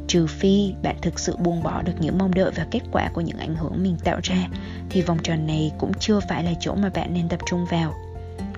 trừ 0.07 0.27
phi 0.27 0.73
bạn 0.83 0.95
thực 1.01 1.19
sự 1.19 1.35
buông 1.37 1.63
bỏ 1.63 1.81
được 1.81 1.93
những 1.99 2.17
mong 2.17 2.33
đợi 2.33 2.51
và 2.55 2.65
kết 2.71 2.81
quả 2.91 3.09
của 3.13 3.21
những 3.21 3.37
ảnh 3.37 3.55
hưởng 3.55 3.83
mình 3.83 3.97
tạo 4.03 4.19
ra, 4.23 4.47
thì 4.89 5.01
vòng 5.01 5.17
tròn 5.23 5.47
này 5.47 5.71
cũng 5.77 5.91
chưa 5.99 6.19
phải 6.29 6.43
là 6.43 6.51
chỗ 6.59 6.75
mà 6.75 6.89
bạn 6.89 7.13
nên 7.13 7.29
tập 7.29 7.39
trung 7.45 7.65
vào. 7.71 7.93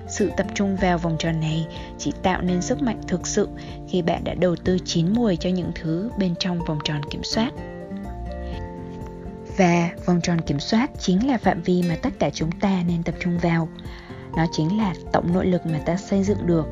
Sự 0.08 0.30
tập 0.36 0.46
trung 0.54 0.76
vào 0.76 0.98
vòng 0.98 1.16
tròn 1.18 1.40
này 1.40 1.66
chỉ 1.98 2.12
tạo 2.22 2.42
nên 2.42 2.62
sức 2.62 2.82
mạnh 2.82 3.00
thực 3.08 3.26
sự 3.26 3.48
khi 3.88 4.02
bạn 4.02 4.24
đã 4.24 4.34
đầu 4.34 4.56
tư 4.56 4.78
chín 4.84 5.12
mùi 5.12 5.36
cho 5.36 5.50
những 5.50 5.72
thứ 5.74 6.10
bên 6.18 6.34
trong 6.38 6.64
vòng 6.64 6.78
tròn 6.84 7.00
kiểm 7.10 7.22
soát. 7.24 7.52
Và 9.56 9.90
vòng 10.06 10.20
tròn 10.22 10.40
kiểm 10.40 10.60
soát 10.60 10.90
chính 10.98 11.28
là 11.28 11.38
phạm 11.38 11.62
vi 11.62 11.82
mà 11.88 11.96
tất 12.02 12.12
cả 12.18 12.30
chúng 12.30 12.50
ta 12.52 12.82
nên 12.86 13.02
tập 13.02 13.14
trung 13.20 13.38
vào. 13.38 13.68
Nó 14.36 14.46
chính 14.52 14.78
là 14.78 14.94
tổng 15.12 15.32
nội 15.32 15.46
lực 15.46 15.66
mà 15.66 15.78
ta 15.86 15.96
xây 15.96 16.22
dựng 16.22 16.46
được 16.46 16.66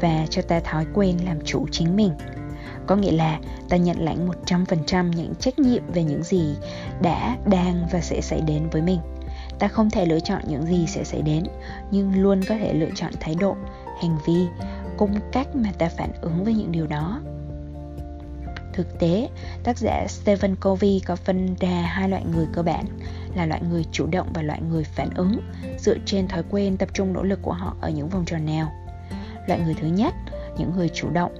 và 0.00 0.26
cho 0.30 0.42
ta 0.42 0.60
thói 0.60 0.86
quen 0.94 1.16
làm 1.24 1.44
chủ 1.44 1.66
chính 1.70 1.96
mình 1.96 2.12
có 2.86 2.96
nghĩa 2.96 3.12
là 3.12 3.40
ta 3.68 3.76
nhận 3.76 3.96
lãnh 4.00 4.28
100% 4.46 5.12
những 5.12 5.34
trách 5.34 5.58
nhiệm 5.58 5.82
về 5.92 6.04
những 6.04 6.22
gì 6.22 6.54
đã, 7.02 7.36
đang 7.46 7.86
và 7.92 8.00
sẽ 8.00 8.20
xảy 8.20 8.40
đến 8.40 8.68
với 8.70 8.82
mình. 8.82 9.00
Ta 9.58 9.68
không 9.68 9.90
thể 9.90 10.06
lựa 10.06 10.20
chọn 10.20 10.42
những 10.48 10.66
gì 10.66 10.86
sẽ 10.86 11.04
xảy 11.04 11.22
đến, 11.22 11.44
nhưng 11.90 12.22
luôn 12.22 12.40
có 12.48 12.54
thể 12.58 12.72
lựa 12.72 12.90
chọn 12.94 13.12
thái 13.20 13.34
độ, 13.40 13.56
hành 14.02 14.18
vi, 14.26 14.46
cung 14.96 15.14
cách 15.32 15.56
mà 15.56 15.70
ta 15.78 15.88
phản 15.88 16.10
ứng 16.20 16.44
với 16.44 16.54
những 16.54 16.72
điều 16.72 16.86
đó. 16.86 17.20
Thực 18.72 18.98
tế, 18.98 19.28
tác 19.64 19.78
giả 19.78 20.06
Stephen 20.08 20.56
Covey 20.56 21.00
có 21.06 21.16
phân 21.16 21.56
ra 21.60 21.82
hai 21.82 22.08
loại 22.08 22.24
người 22.34 22.46
cơ 22.52 22.62
bản 22.62 22.84
là 23.34 23.46
loại 23.46 23.62
người 23.70 23.84
chủ 23.92 24.06
động 24.06 24.28
và 24.34 24.42
loại 24.42 24.60
người 24.70 24.84
phản 24.84 25.08
ứng 25.14 25.40
dựa 25.78 25.96
trên 26.06 26.28
thói 26.28 26.42
quen 26.50 26.76
tập 26.76 26.88
trung 26.92 27.12
nỗ 27.12 27.22
lực 27.22 27.38
của 27.42 27.52
họ 27.52 27.76
ở 27.80 27.90
những 27.90 28.08
vòng 28.08 28.24
tròn 28.24 28.46
nào. 28.46 28.72
Loại 29.46 29.60
người 29.60 29.74
thứ 29.80 29.86
nhất, 29.86 30.14
những 30.58 30.72
người 30.76 30.88
chủ 30.88 31.10
động 31.10 31.32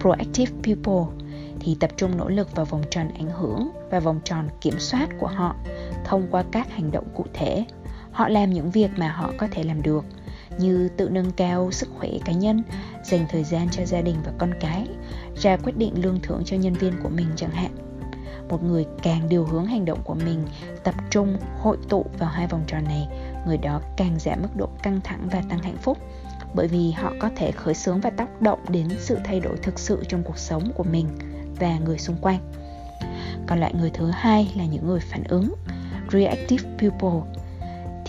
proactive 0.00 0.52
people 0.62 1.26
thì 1.60 1.76
tập 1.80 1.90
trung 1.96 2.16
nỗ 2.16 2.28
lực 2.28 2.56
vào 2.56 2.64
vòng 2.64 2.82
tròn 2.90 3.08
ảnh 3.18 3.30
hưởng 3.30 3.70
và 3.90 4.00
vòng 4.00 4.20
tròn 4.24 4.48
kiểm 4.60 4.78
soát 4.78 5.08
của 5.18 5.26
họ 5.26 5.56
thông 6.04 6.26
qua 6.30 6.44
các 6.52 6.72
hành 6.72 6.90
động 6.90 7.04
cụ 7.14 7.24
thể. 7.34 7.64
Họ 8.12 8.28
làm 8.28 8.50
những 8.50 8.70
việc 8.70 8.90
mà 8.96 9.08
họ 9.08 9.32
có 9.38 9.48
thể 9.50 9.62
làm 9.62 9.82
được, 9.82 10.04
như 10.58 10.88
tự 10.96 11.08
nâng 11.08 11.30
cao 11.30 11.70
sức 11.70 11.88
khỏe 11.98 12.10
cá 12.24 12.32
nhân, 12.32 12.62
dành 13.04 13.26
thời 13.28 13.44
gian 13.44 13.68
cho 13.70 13.84
gia 13.84 14.00
đình 14.00 14.16
và 14.24 14.32
con 14.38 14.50
cái, 14.60 14.88
ra 15.36 15.56
quyết 15.56 15.76
định 15.76 16.02
lương 16.02 16.20
thưởng 16.20 16.42
cho 16.44 16.56
nhân 16.56 16.74
viên 16.74 16.92
của 17.02 17.08
mình 17.08 17.26
chẳng 17.36 17.50
hạn. 17.50 17.70
Một 18.48 18.62
người 18.62 18.86
càng 19.02 19.28
điều 19.28 19.44
hướng 19.44 19.66
hành 19.66 19.84
động 19.84 20.00
của 20.04 20.14
mình, 20.14 20.46
tập 20.84 20.94
trung, 21.10 21.36
hội 21.60 21.76
tụ 21.88 22.06
vào 22.18 22.30
hai 22.30 22.46
vòng 22.46 22.64
tròn 22.66 22.84
này, 22.84 23.08
người 23.46 23.58
đó 23.58 23.80
càng 23.96 24.18
giảm 24.18 24.42
mức 24.42 24.56
độ 24.56 24.68
căng 24.82 25.00
thẳng 25.04 25.28
và 25.32 25.42
tăng 25.48 25.58
hạnh 25.58 25.76
phúc 25.76 25.98
bởi 26.54 26.68
vì 26.68 26.90
họ 26.90 27.12
có 27.20 27.30
thể 27.36 27.50
khởi 27.52 27.74
xướng 27.74 28.00
và 28.00 28.10
tác 28.10 28.42
động 28.42 28.58
đến 28.68 28.88
sự 28.98 29.18
thay 29.24 29.40
đổi 29.40 29.56
thực 29.56 29.78
sự 29.78 30.04
trong 30.08 30.22
cuộc 30.22 30.38
sống 30.38 30.72
của 30.74 30.84
mình 30.84 31.06
và 31.60 31.78
người 31.78 31.98
xung 31.98 32.16
quanh. 32.20 32.38
Còn 33.46 33.60
lại 33.60 33.74
người 33.74 33.90
thứ 33.94 34.10
hai 34.10 34.52
là 34.56 34.64
những 34.64 34.86
người 34.86 35.00
phản 35.00 35.24
ứng, 35.24 35.54
reactive 36.12 36.70
people, 36.78 37.20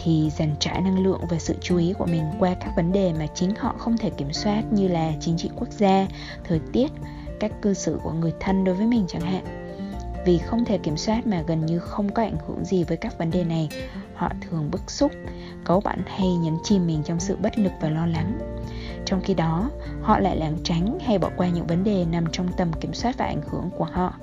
thì 0.04 0.30
dành 0.38 0.56
trả 0.60 0.72
năng 0.72 1.04
lượng 1.04 1.22
và 1.30 1.40
sự 1.40 1.56
chú 1.62 1.78
ý 1.78 1.94
của 1.94 2.06
mình 2.06 2.24
qua 2.40 2.56
các 2.60 2.72
vấn 2.76 2.92
đề 2.92 3.14
mà 3.20 3.28
chính 3.36 3.56
họ 3.56 3.76
không 3.78 3.98
thể 3.98 4.10
kiểm 4.10 4.34
soát 4.34 4.64
như 4.72 4.88
là 4.88 5.12
chính 5.20 5.38
trị 5.38 5.50
quốc 5.56 5.72
gia, 5.72 6.08
thời 6.44 6.60
tiết 6.74 6.92
cách 7.40 7.52
cư 7.62 7.74
xử 7.74 8.00
của 8.04 8.12
người 8.12 8.34
thân 8.40 8.64
đối 8.64 8.76
với 8.76 8.88
mình 8.88 9.06
chẳng 9.08 9.22
hạn 9.22 9.65
vì 10.26 10.38
không 10.38 10.66
thể 10.66 10.78
kiểm 10.78 10.98
soát 10.98 11.28
mà 11.28 11.42
gần 11.48 11.66
như 11.66 11.80
không 11.80 12.10
có 12.10 12.24
ảnh 12.24 12.38
hưởng 12.48 12.66
gì 12.66 12.84
với 12.84 12.98
các 12.98 13.18
vấn 13.18 13.32
đề 13.32 13.44
này. 13.44 13.70
Họ 14.16 14.30
thường 14.42 14.72
bức 14.72 14.92
xúc, 14.92 15.12
cấu 15.64 15.82
bản 15.82 16.02
hay 16.08 16.36
nhấn 16.36 16.58
chìm 16.64 16.88
mình 16.88 17.04
trong 17.04 17.20
sự 17.20 17.36
bất 17.36 17.58
lực 17.58 17.72
và 17.82 17.90
lo 17.90 18.06
lắng. 18.06 18.40
Trong 19.06 19.22
khi 19.22 19.34
đó, 19.34 19.70
họ 20.02 20.20
lại 20.20 20.38
lảng 20.38 20.58
tránh 20.64 21.00
hay 21.06 21.18
bỏ 21.18 21.30
qua 21.38 21.50
những 21.50 21.68
vấn 21.68 21.84
đề 21.84 22.06
nằm 22.12 22.26
trong 22.32 22.48
tầm 22.58 22.74
kiểm 22.74 22.94
soát 22.94 23.18
và 23.18 23.26
ảnh 23.26 23.42
hưởng 23.52 23.70
của 23.78 23.88
họ. 23.92 24.14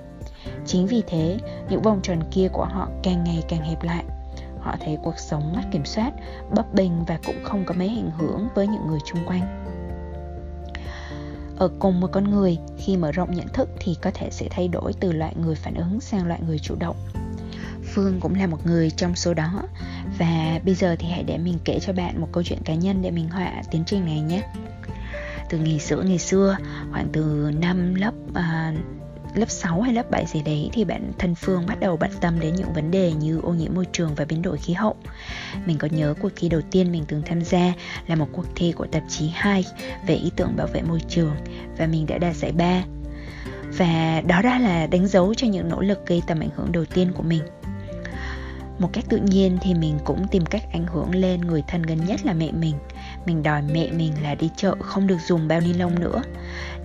Chính 0.66 0.86
vì 0.86 1.02
thế, 1.06 1.38
những 1.70 1.82
vòng 1.82 2.00
tròn 2.02 2.20
kia 2.30 2.48
của 2.52 2.64
họ 2.64 2.88
càng 3.02 3.24
ngày 3.24 3.42
càng 3.48 3.62
hẹp 3.62 3.82
lại. 3.82 4.04
Họ 4.60 4.76
thấy 4.80 4.98
cuộc 5.02 5.18
sống 5.18 5.52
mất 5.52 5.62
kiểm 5.70 5.84
soát, 5.84 6.12
bấp 6.54 6.74
bênh 6.74 7.04
và 7.04 7.18
cũng 7.26 7.44
không 7.44 7.64
có 7.64 7.74
mấy 7.74 7.88
ảnh 7.88 8.10
hưởng 8.18 8.48
với 8.54 8.66
những 8.66 8.86
người 8.86 9.00
chung 9.04 9.18
quanh 9.26 9.64
ở 11.62 11.68
cùng 11.78 12.00
một 12.00 12.08
con 12.12 12.30
người 12.30 12.58
khi 12.78 12.96
mở 12.96 13.12
rộng 13.12 13.34
nhận 13.34 13.48
thức 13.48 13.68
thì 13.80 13.96
có 14.02 14.10
thể 14.14 14.28
sẽ 14.30 14.48
thay 14.50 14.68
đổi 14.68 14.92
từ 15.00 15.12
loại 15.12 15.34
người 15.36 15.54
phản 15.54 15.74
ứng 15.74 16.00
sang 16.00 16.26
loại 16.26 16.40
người 16.46 16.58
chủ 16.58 16.74
động. 16.80 16.96
Phương 17.94 18.20
cũng 18.20 18.34
là 18.34 18.46
một 18.46 18.66
người 18.66 18.90
trong 18.90 19.14
số 19.14 19.34
đó. 19.34 19.62
Và 20.18 20.60
bây 20.64 20.74
giờ 20.74 20.96
thì 20.98 21.08
hãy 21.08 21.22
để 21.22 21.38
mình 21.38 21.58
kể 21.64 21.78
cho 21.80 21.92
bạn 21.92 22.20
một 22.20 22.28
câu 22.32 22.42
chuyện 22.42 22.58
cá 22.64 22.74
nhân 22.74 23.02
để 23.02 23.10
mình 23.10 23.28
họa 23.28 23.62
tiến 23.70 23.84
trình 23.86 24.04
này 24.04 24.20
nhé. 24.20 24.42
Từ 25.50 25.58
ngày 25.58 25.78
xưa 25.78 26.02
ngày 26.02 26.18
xưa 26.18 26.56
khoảng 26.90 27.08
từ 27.12 27.50
năm 27.60 27.94
lớp 27.94 28.14
uh, 28.30 28.78
lớp 29.34 29.50
6 29.50 29.80
hay 29.80 29.94
lớp 29.94 30.10
7 30.10 30.26
gì 30.26 30.42
đấy 30.42 30.70
thì 30.72 30.84
bạn 30.84 31.12
thân 31.18 31.34
Phương 31.34 31.66
bắt 31.66 31.80
đầu 31.80 31.96
bận 31.96 32.10
tâm 32.20 32.40
đến 32.40 32.54
những 32.54 32.72
vấn 32.72 32.90
đề 32.90 33.12
như 33.12 33.40
ô 33.42 33.54
nhiễm 33.54 33.74
môi 33.74 33.86
trường 33.92 34.14
và 34.14 34.24
biến 34.24 34.42
đổi 34.42 34.58
khí 34.58 34.72
hậu. 34.72 34.96
Mình 35.66 35.78
có 35.78 35.88
nhớ 35.90 36.14
cuộc 36.20 36.32
thi 36.36 36.48
đầu 36.48 36.60
tiên 36.70 36.92
mình 36.92 37.04
từng 37.08 37.22
tham 37.26 37.42
gia 37.42 37.72
là 38.06 38.14
một 38.14 38.28
cuộc 38.32 38.46
thi 38.54 38.72
của 38.72 38.86
tạp 38.86 39.02
chí 39.08 39.30
2 39.34 39.64
về 40.06 40.14
ý 40.14 40.30
tưởng 40.36 40.56
bảo 40.56 40.66
vệ 40.66 40.82
môi 40.82 41.00
trường 41.08 41.34
và 41.78 41.86
mình 41.86 42.06
đã 42.06 42.18
đạt 42.18 42.36
giải 42.36 42.52
ba. 42.52 42.84
Và 43.78 44.22
đó 44.26 44.42
đã 44.42 44.58
là 44.58 44.86
đánh 44.86 45.06
dấu 45.06 45.34
cho 45.34 45.46
những 45.46 45.68
nỗ 45.68 45.80
lực 45.80 46.06
gây 46.06 46.22
tầm 46.26 46.40
ảnh 46.40 46.50
hưởng 46.56 46.72
đầu 46.72 46.84
tiên 46.84 47.12
của 47.14 47.22
mình 47.22 47.42
một 48.78 48.92
cách 48.92 49.04
tự 49.08 49.16
nhiên 49.16 49.58
thì 49.62 49.74
mình 49.74 49.98
cũng 50.04 50.26
tìm 50.30 50.46
cách 50.46 50.62
ảnh 50.72 50.86
hưởng 50.86 51.14
lên 51.14 51.40
người 51.40 51.62
thân 51.68 51.82
gần 51.82 52.04
nhất 52.06 52.26
là 52.26 52.32
mẹ 52.32 52.52
mình 52.52 52.74
mình 53.26 53.42
đòi 53.42 53.62
mẹ 53.62 53.90
mình 53.90 54.12
là 54.22 54.34
đi 54.34 54.50
chợ 54.56 54.74
không 54.80 55.06
được 55.06 55.18
dùng 55.26 55.48
bao 55.48 55.60
ni 55.60 55.72
lông 55.72 56.00
nữa. 56.00 56.22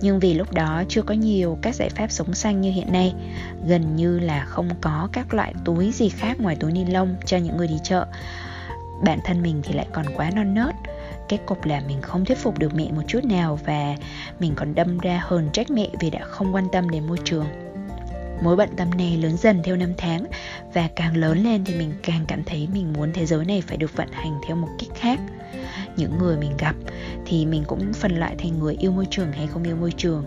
Nhưng 0.00 0.20
vì 0.20 0.34
lúc 0.34 0.52
đó 0.52 0.82
chưa 0.88 1.02
có 1.02 1.14
nhiều 1.14 1.58
các 1.62 1.74
giải 1.74 1.90
pháp 1.90 2.10
sống 2.10 2.34
xanh 2.34 2.60
như 2.60 2.70
hiện 2.70 2.92
nay, 2.92 3.14
gần 3.66 3.96
như 3.96 4.18
là 4.18 4.44
không 4.44 4.68
có 4.80 5.08
các 5.12 5.34
loại 5.34 5.54
túi 5.64 5.92
gì 5.92 6.08
khác 6.08 6.40
ngoài 6.40 6.56
túi 6.56 6.72
ni 6.72 6.84
lông 6.84 7.16
cho 7.26 7.36
những 7.36 7.56
người 7.56 7.68
đi 7.68 7.78
chợ. 7.84 8.06
Bản 9.04 9.18
thân 9.24 9.42
mình 9.42 9.62
thì 9.64 9.74
lại 9.74 9.86
còn 9.92 10.06
quá 10.16 10.30
non 10.30 10.54
nớt, 10.54 10.74
kết 11.28 11.38
cục 11.46 11.64
là 11.64 11.82
mình 11.86 12.02
không 12.02 12.24
thuyết 12.24 12.38
phục 12.38 12.58
được 12.58 12.74
mẹ 12.74 12.90
một 12.92 13.02
chút 13.06 13.24
nào 13.24 13.58
và 13.66 13.96
mình 14.40 14.52
còn 14.56 14.74
đâm 14.74 14.98
ra 14.98 15.20
hờn 15.24 15.48
trách 15.52 15.70
mẹ 15.70 15.88
vì 16.00 16.10
đã 16.10 16.20
không 16.24 16.54
quan 16.54 16.68
tâm 16.72 16.90
đến 16.90 17.06
môi 17.06 17.18
trường. 17.24 17.46
Mối 18.42 18.56
bận 18.56 18.68
tâm 18.76 18.90
này 18.90 19.16
lớn 19.16 19.36
dần 19.36 19.62
theo 19.64 19.76
năm 19.76 19.92
tháng 19.96 20.26
và 20.74 20.88
càng 20.96 21.16
lớn 21.16 21.44
lên 21.44 21.64
thì 21.64 21.74
mình 21.74 21.92
càng 22.02 22.24
cảm 22.28 22.44
thấy 22.44 22.68
mình 22.72 22.92
muốn 22.92 23.12
thế 23.12 23.26
giới 23.26 23.44
này 23.44 23.62
phải 23.66 23.76
được 23.76 23.96
vận 23.96 24.08
hành 24.12 24.40
theo 24.46 24.56
một 24.56 24.68
cách 24.78 24.88
khác 24.94 25.20
những 25.98 26.18
người 26.18 26.36
mình 26.36 26.56
gặp, 26.58 26.76
thì 27.26 27.46
mình 27.46 27.64
cũng 27.66 27.92
phân 27.92 28.12
loại 28.12 28.34
thành 28.38 28.58
người 28.58 28.76
yêu 28.80 28.92
môi 28.92 29.06
trường 29.10 29.32
hay 29.32 29.46
không 29.46 29.62
yêu 29.62 29.76
môi 29.76 29.92
trường. 29.96 30.24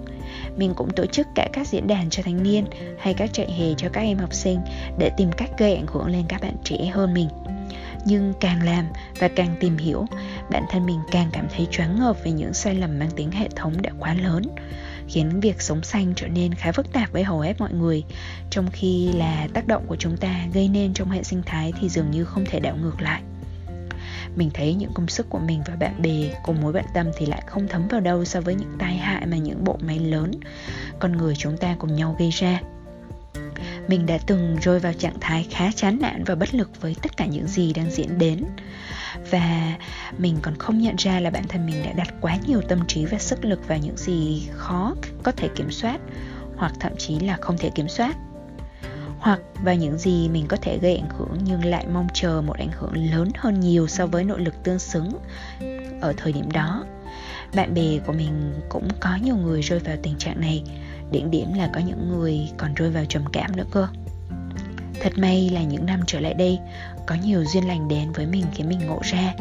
Mình 0.57 0.73
cũng 0.75 0.89
tổ 0.89 1.05
chức 1.05 1.27
cả 1.35 1.47
các 1.53 1.67
diễn 1.67 1.87
đàn 1.87 2.09
cho 2.09 2.23
thanh 2.23 2.43
niên 2.43 2.65
hay 2.99 3.13
các 3.13 3.33
trại 3.33 3.51
hè 3.51 3.73
cho 3.77 3.89
các 3.89 4.01
em 4.01 4.17
học 4.17 4.33
sinh 4.33 4.59
để 4.97 5.11
tìm 5.17 5.31
cách 5.31 5.49
gây 5.57 5.75
ảnh 5.75 5.87
hưởng 5.87 6.07
lên 6.07 6.23
các 6.27 6.41
bạn 6.41 6.55
trẻ 6.63 6.85
hơn 6.85 7.13
mình. 7.13 7.27
Nhưng 8.05 8.33
càng 8.39 8.63
làm 8.63 8.85
và 9.19 9.27
càng 9.27 9.55
tìm 9.59 9.77
hiểu, 9.77 10.05
bản 10.51 10.63
thân 10.69 10.85
mình 10.85 10.99
càng 11.11 11.29
cảm 11.33 11.47
thấy 11.55 11.67
choáng 11.71 11.99
ngợp 11.99 12.23
về 12.23 12.31
những 12.31 12.53
sai 12.53 12.75
lầm 12.75 12.99
mang 12.99 13.11
tính 13.15 13.31
hệ 13.31 13.49
thống 13.55 13.81
đã 13.81 13.91
quá 13.99 14.13
lớn, 14.13 14.43
khiến 15.07 15.39
việc 15.39 15.61
sống 15.61 15.83
xanh 15.83 16.13
trở 16.15 16.27
nên 16.27 16.53
khá 16.53 16.71
phức 16.71 16.93
tạp 16.93 17.11
với 17.11 17.23
hầu 17.23 17.39
hết 17.39 17.59
mọi 17.59 17.73
người. 17.73 18.03
Trong 18.49 18.69
khi 18.71 19.09
là 19.13 19.47
tác 19.53 19.67
động 19.67 19.83
của 19.87 19.95
chúng 19.95 20.17
ta 20.17 20.45
gây 20.53 20.67
nên 20.67 20.93
trong 20.93 21.09
hệ 21.09 21.23
sinh 21.23 21.41
thái 21.45 21.73
thì 21.81 21.89
dường 21.89 22.11
như 22.11 22.25
không 22.25 22.45
thể 22.45 22.59
đảo 22.59 22.77
ngược 22.81 23.01
lại 23.01 23.21
mình 24.35 24.49
thấy 24.53 24.73
những 24.73 24.91
công 24.93 25.07
sức 25.07 25.29
của 25.29 25.39
mình 25.39 25.61
và 25.65 25.75
bạn 25.75 26.01
bè 26.01 26.41
cùng 26.43 26.61
mối 26.61 26.73
bận 26.73 26.85
tâm 26.93 27.07
thì 27.17 27.25
lại 27.25 27.43
không 27.47 27.67
thấm 27.67 27.87
vào 27.87 28.01
đâu 28.01 28.25
so 28.25 28.41
với 28.41 28.55
những 28.55 28.75
tai 28.79 28.97
hại 28.97 29.25
mà 29.25 29.37
những 29.37 29.63
bộ 29.63 29.77
máy 29.81 29.99
lớn, 29.99 30.31
con 30.99 31.17
người 31.17 31.35
chúng 31.37 31.57
ta 31.57 31.75
cùng 31.79 31.95
nhau 31.95 32.15
gây 32.19 32.29
ra. 32.29 32.61
Mình 33.87 34.05
đã 34.05 34.17
từng 34.27 34.57
rơi 34.61 34.79
vào 34.79 34.93
trạng 34.93 35.19
thái 35.21 35.47
khá 35.51 35.71
chán 35.75 35.99
nản 36.01 36.23
và 36.23 36.35
bất 36.35 36.53
lực 36.53 36.81
với 36.81 36.95
tất 37.01 37.17
cả 37.17 37.25
những 37.25 37.47
gì 37.47 37.73
đang 37.73 37.91
diễn 37.91 38.17
đến. 38.17 38.45
Và 39.31 39.75
mình 40.17 40.37
còn 40.41 40.55
không 40.57 40.79
nhận 40.79 40.95
ra 40.95 41.19
là 41.19 41.29
bản 41.29 41.47
thân 41.47 41.65
mình 41.65 41.83
đã 41.85 41.93
đặt 41.93 42.13
quá 42.21 42.37
nhiều 42.47 42.61
tâm 42.61 42.79
trí 42.87 43.05
và 43.05 43.17
sức 43.17 43.45
lực 43.45 43.67
vào 43.67 43.77
những 43.77 43.97
gì 43.97 44.47
khó 44.51 44.95
có 45.23 45.31
thể 45.31 45.47
kiểm 45.55 45.71
soát, 45.71 46.01
hoặc 46.55 46.73
thậm 46.79 46.91
chí 46.97 47.19
là 47.19 47.37
không 47.41 47.57
thể 47.57 47.69
kiểm 47.75 47.87
soát 47.87 48.15
hoặc 49.21 49.39
vào 49.63 49.75
những 49.75 49.97
gì 49.97 50.29
mình 50.29 50.45
có 50.47 50.57
thể 50.61 50.77
gây 50.81 50.95
ảnh 50.95 51.09
hưởng 51.17 51.37
nhưng 51.43 51.65
lại 51.65 51.85
mong 51.93 52.07
chờ 52.13 52.41
một 52.45 52.57
ảnh 52.57 52.71
hưởng 52.71 53.11
lớn 53.11 53.29
hơn 53.37 53.59
nhiều 53.59 53.87
so 53.87 54.05
với 54.05 54.23
nội 54.23 54.39
lực 54.39 54.63
tương 54.63 54.79
xứng 54.79 55.11
ở 56.01 56.13
thời 56.17 56.33
điểm 56.33 56.51
đó. 56.51 56.85
Bạn 57.55 57.73
bè 57.73 57.99
của 58.05 58.13
mình 58.13 58.53
cũng 58.69 58.87
có 58.99 59.17
nhiều 59.23 59.35
người 59.35 59.61
rơi 59.61 59.79
vào 59.79 59.95
tình 60.03 60.17
trạng 60.17 60.41
này. 60.41 60.63
Điển 61.11 61.31
điểm 61.31 61.53
là 61.53 61.69
có 61.73 61.79
những 61.79 62.09
người 62.09 62.49
còn 62.57 62.73
rơi 62.73 62.89
vào 62.89 63.05
trầm 63.05 63.23
cảm 63.33 63.55
nữa 63.55 63.65
cơ. 63.71 63.87
Thật 65.01 65.13
may 65.17 65.49
là 65.49 65.63
những 65.63 65.85
năm 65.85 65.99
trở 66.07 66.19
lại 66.19 66.33
đây, 66.33 66.59
có 67.05 67.15
nhiều 67.23 67.45
duyên 67.45 67.67
lành 67.67 67.87
đến 67.87 68.11
với 68.11 68.25
mình 68.25 68.45
khiến 68.53 68.69
mình 68.69 68.79
ngộ 68.87 68.99
ra. 69.03 69.33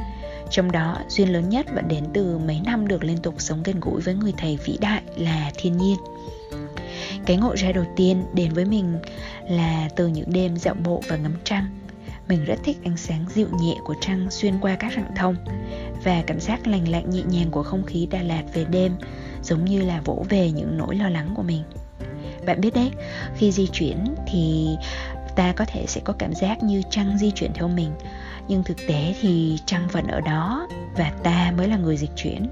Trong 0.50 0.72
đó, 0.72 0.99
duyên 1.08 1.32
lớn 1.32 1.49
nhất 1.49 1.66
vẫn 1.75 1.88
đến 1.88 2.04
từ 2.14 2.38
mấy 2.38 2.60
năm 2.64 2.88
được 2.88 3.04
liên 3.04 3.18
tục 3.18 3.34
sống 3.38 3.62
gần 3.62 3.80
gũi 3.80 4.00
với 4.00 4.14
người 4.14 4.32
thầy 4.38 4.58
vĩ 4.64 4.78
đại 4.80 5.02
là 5.16 5.50
thiên 5.54 5.76
nhiên 5.76 5.96
cái 7.26 7.37
ngộ 7.37 7.57
ra 7.57 7.73
đầu 7.73 7.85
tiên 7.97 8.25
đến 8.35 8.52
với 8.52 8.64
mình 8.64 8.99
là 9.49 9.88
từ 9.97 10.07
những 10.07 10.33
đêm 10.33 10.57
dạo 10.57 10.75
bộ 10.75 11.02
và 11.09 11.17
ngắm 11.17 11.35
trăng. 11.45 11.64
Mình 12.29 12.45
rất 12.45 12.59
thích 12.64 12.79
ánh 12.85 12.97
sáng 12.97 13.25
dịu 13.35 13.49
nhẹ 13.61 13.75
của 13.85 13.95
trăng 14.00 14.31
xuyên 14.31 14.55
qua 14.61 14.76
các 14.76 14.93
rặng 14.97 15.11
thông 15.17 15.37
và 16.05 16.23
cảm 16.26 16.40
giác 16.40 16.67
lành 16.67 16.88
lạnh 16.88 17.11
nhẹ 17.11 17.23
nhàng 17.23 17.50
của 17.50 17.62
không 17.62 17.85
khí 17.85 18.09
Đà 18.11 18.23
Lạt 18.23 18.43
về 18.55 18.64
đêm, 18.64 18.93
giống 19.43 19.64
như 19.64 19.83
là 19.83 20.00
vỗ 20.05 20.25
về 20.29 20.50
những 20.50 20.79
nỗi 20.79 20.97
lo 20.97 21.09
lắng 21.09 21.33
của 21.37 21.43
mình. 21.43 21.62
Bạn 22.47 22.61
biết 22.61 22.75
đấy, 22.75 22.90
khi 23.37 23.52
di 23.52 23.67
chuyển 23.67 24.05
thì 24.26 24.69
ta 25.37 25.52
có 25.52 25.64
thể 25.64 25.85
sẽ 25.88 26.00
có 26.05 26.12
cảm 26.12 26.35
giác 26.35 26.62
như 26.62 26.83
trăng 26.90 27.19
di 27.19 27.31
chuyển 27.31 27.52
theo 27.55 27.69
mình. 27.69 27.90
Nhưng 28.49 28.62
thực 28.62 28.76
tế 28.88 29.14
thì 29.21 29.59
trăng 29.67 29.88
vẫn 29.93 30.07
ở 30.07 30.21
đó 30.21 30.69
và 30.97 31.12
ta 31.23 31.52
mới 31.57 31.69
là 31.69 31.76
người 31.76 31.97
dịch 31.97 32.11
chuyển. 32.17 32.47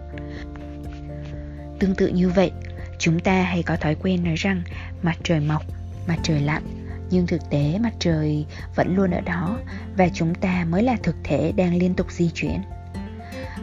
Tương 1.78 1.94
tự 1.94 2.08
như 2.08 2.28
vậy 2.28 2.50
chúng 2.98 3.20
ta 3.20 3.42
hay 3.42 3.62
có 3.62 3.76
thói 3.76 3.94
quen 3.94 4.24
nói 4.24 4.34
rằng 4.34 4.62
mặt 5.02 5.16
trời 5.22 5.40
mọc, 5.40 5.62
mặt 6.08 6.18
trời 6.22 6.40
lặn, 6.40 6.62
nhưng 7.10 7.26
thực 7.26 7.50
tế 7.50 7.78
mặt 7.78 7.92
trời 7.98 8.46
vẫn 8.74 8.96
luôn 8.96 9.10
ở 9.10 9.20
đó 9.20 9.58
và 9.96 10.08
chúng 10.14 10.34
ta 10.34 10.66
mới 10.70 10.82
là 10.82 10.96
thực 11.02 11.16
thể 11.24 11.52
đang 11.52 11.76
liên 11.76 11.94
tục 11.94 12.10
di 12.10 12.30
chuyển. 12.34 12.62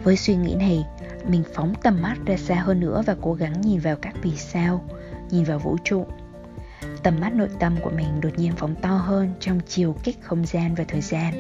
Với 0.04 0.18
suy 0.18 0.36
nghĩ 0.36 0.56
này, 0.56 0.86
mình 1.28 1.44
phóng 1.54 1.74
tầm 1.84 2.02
mắt 2.02 2.16
ra 2.26 2.38
xa 2.38 2.56
hơn 2.56 2.80
nữa 2.80 3.04
và 3.06 3.16
cố 3.22 3.34
gắng 3.34 3.62
nhìn 3.62 3.80
vào 3.80 3.96
các 3.96 4.16
vì 4.22 4.38
sao, 4.38 4.86
nhìn 5.32 5.44
vào 5.44 5.60
vũ 5.60 5.78
trụ. 5.84 6.06
Tầm 7.04 7.20
mắt 7.20 7.34
nội 7.34 7.50
tâm 7.60 7.76
của 7.82 7.90
mình 7.90 8.22
đột 8.22 8.38
nhiên 8.38 8.52
phóng 8.58 8.76
to 8.76 8.90
hơn 8.90 9.34
trong 9.40 9.60
chiều 9.68 9.96
kích 10.04 10.18
không 10.22 10.46
gian 10.46 10.76
và 10.76 10.84
thời 10.88 11.02
gian. 11.02 11.34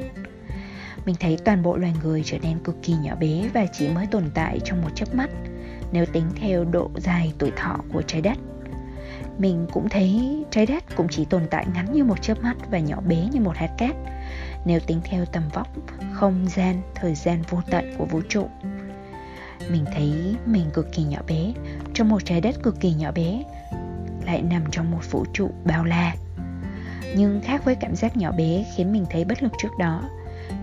Mình 1.05 1.15
thấy 1.19 1.37
toàn 1.45 1.63
bộ 1.63 1.77
loài 1.77 1.93
người 2.03 2.21
trở 2.25 2.37
nên 2.39 2.59
cực 2.59 2.75
kỳ 2.83 2.93
nhỏ 2.93 3.15
bé 3.15 3.49
và 3.53 3.65
chỉ 3.73 3.89
mới 3.89 4.07
tồn 4.07 4.23
tại 4.33 4.59
trong 4.65 4.81
một 4.81 4.89
chớp 4.95 5.15
mắt 5.15 5.29
nếu 5.91 6.05
tính 6.05 6.25
theo 6.35 6.63
độ 6.63 6.89
dài 6.97 7.33
tuổi 7.37 7.51
thọ 7.55 7.77
của 7.93 8.01
trái 8.01 8.21
đất. 8.21 8.37
Mình 9.37 9.67
cũng 9.71 9.89
thấy 9.89 10.43
trái 10.51 10.65
đất 10.65 10.83
cũng 10.95 11.07
chỉ 11.11 11.25
tồn 11.25 11.43
tại 11.51 11.65
ngắn 11.73 11.93
như 11.93 12.03
một 12.03 12.21
chớp 12.21 12.43
mắt 12.43 12.57
và 12.71 12.79
nhỏ 12.79 13.01
bé 13.01 13.27
như 13.31 13.41
một 13.41 13.57
hạt 13.57 13.69
cát. 13.77 13.95
Nếu 14.65 14.79
tính 14.79 15.01
theo 15.03 15.25
tầm 15.25 15.43
vóc, 15.53 15.67
không 16.13 16.47
gian, 16.47 16.81
thời 16.95 17.15
gian 17.15 17.41
vô 17.49 17.61
tận 17.69 17.95
của 17.97 18.05
vũ 18.05 18.21
trụ. 18.29 18.47
Mình 19.71 19.85
thấy 19.95 20.35
mình 20.45 20.65
cực 20.73 20.91
kỳ 20.91 21.03
nhỏ 21.03 21.19
bé, 21.27 21.53
trong 21.93 22.09
một 22.09 22.25
trái 22.25 22.41
đất 22.41 22.55
cực 22.63 22.79
kỳ 22.79 22.93
nhỏ 22.93 23.11
bé, 23.11 23.43
lại 24.25 24.41
nằm 24.41 24.63
trong 24.71 24.91
một 24.91 25.11
vũ 25.11 25.25
trụ 25.33 25.51
bao 25.63 25.85
la. 25.85 26.15
Nhưng 27.15 27.41
khác 27.43 27.65
với 27.65 27.75
cảm 27.75 27.95
giác 27.95 28.17
nhỏ 28.17 28.31
bé 28.31 28.65
khiến 28.75 28.91
mình 28.91 29.05
thấy 29.09 29.25
bất 29.25 29.43
lực 29.43 29.51
trước 29.61 29.71
đó 29.79 30.03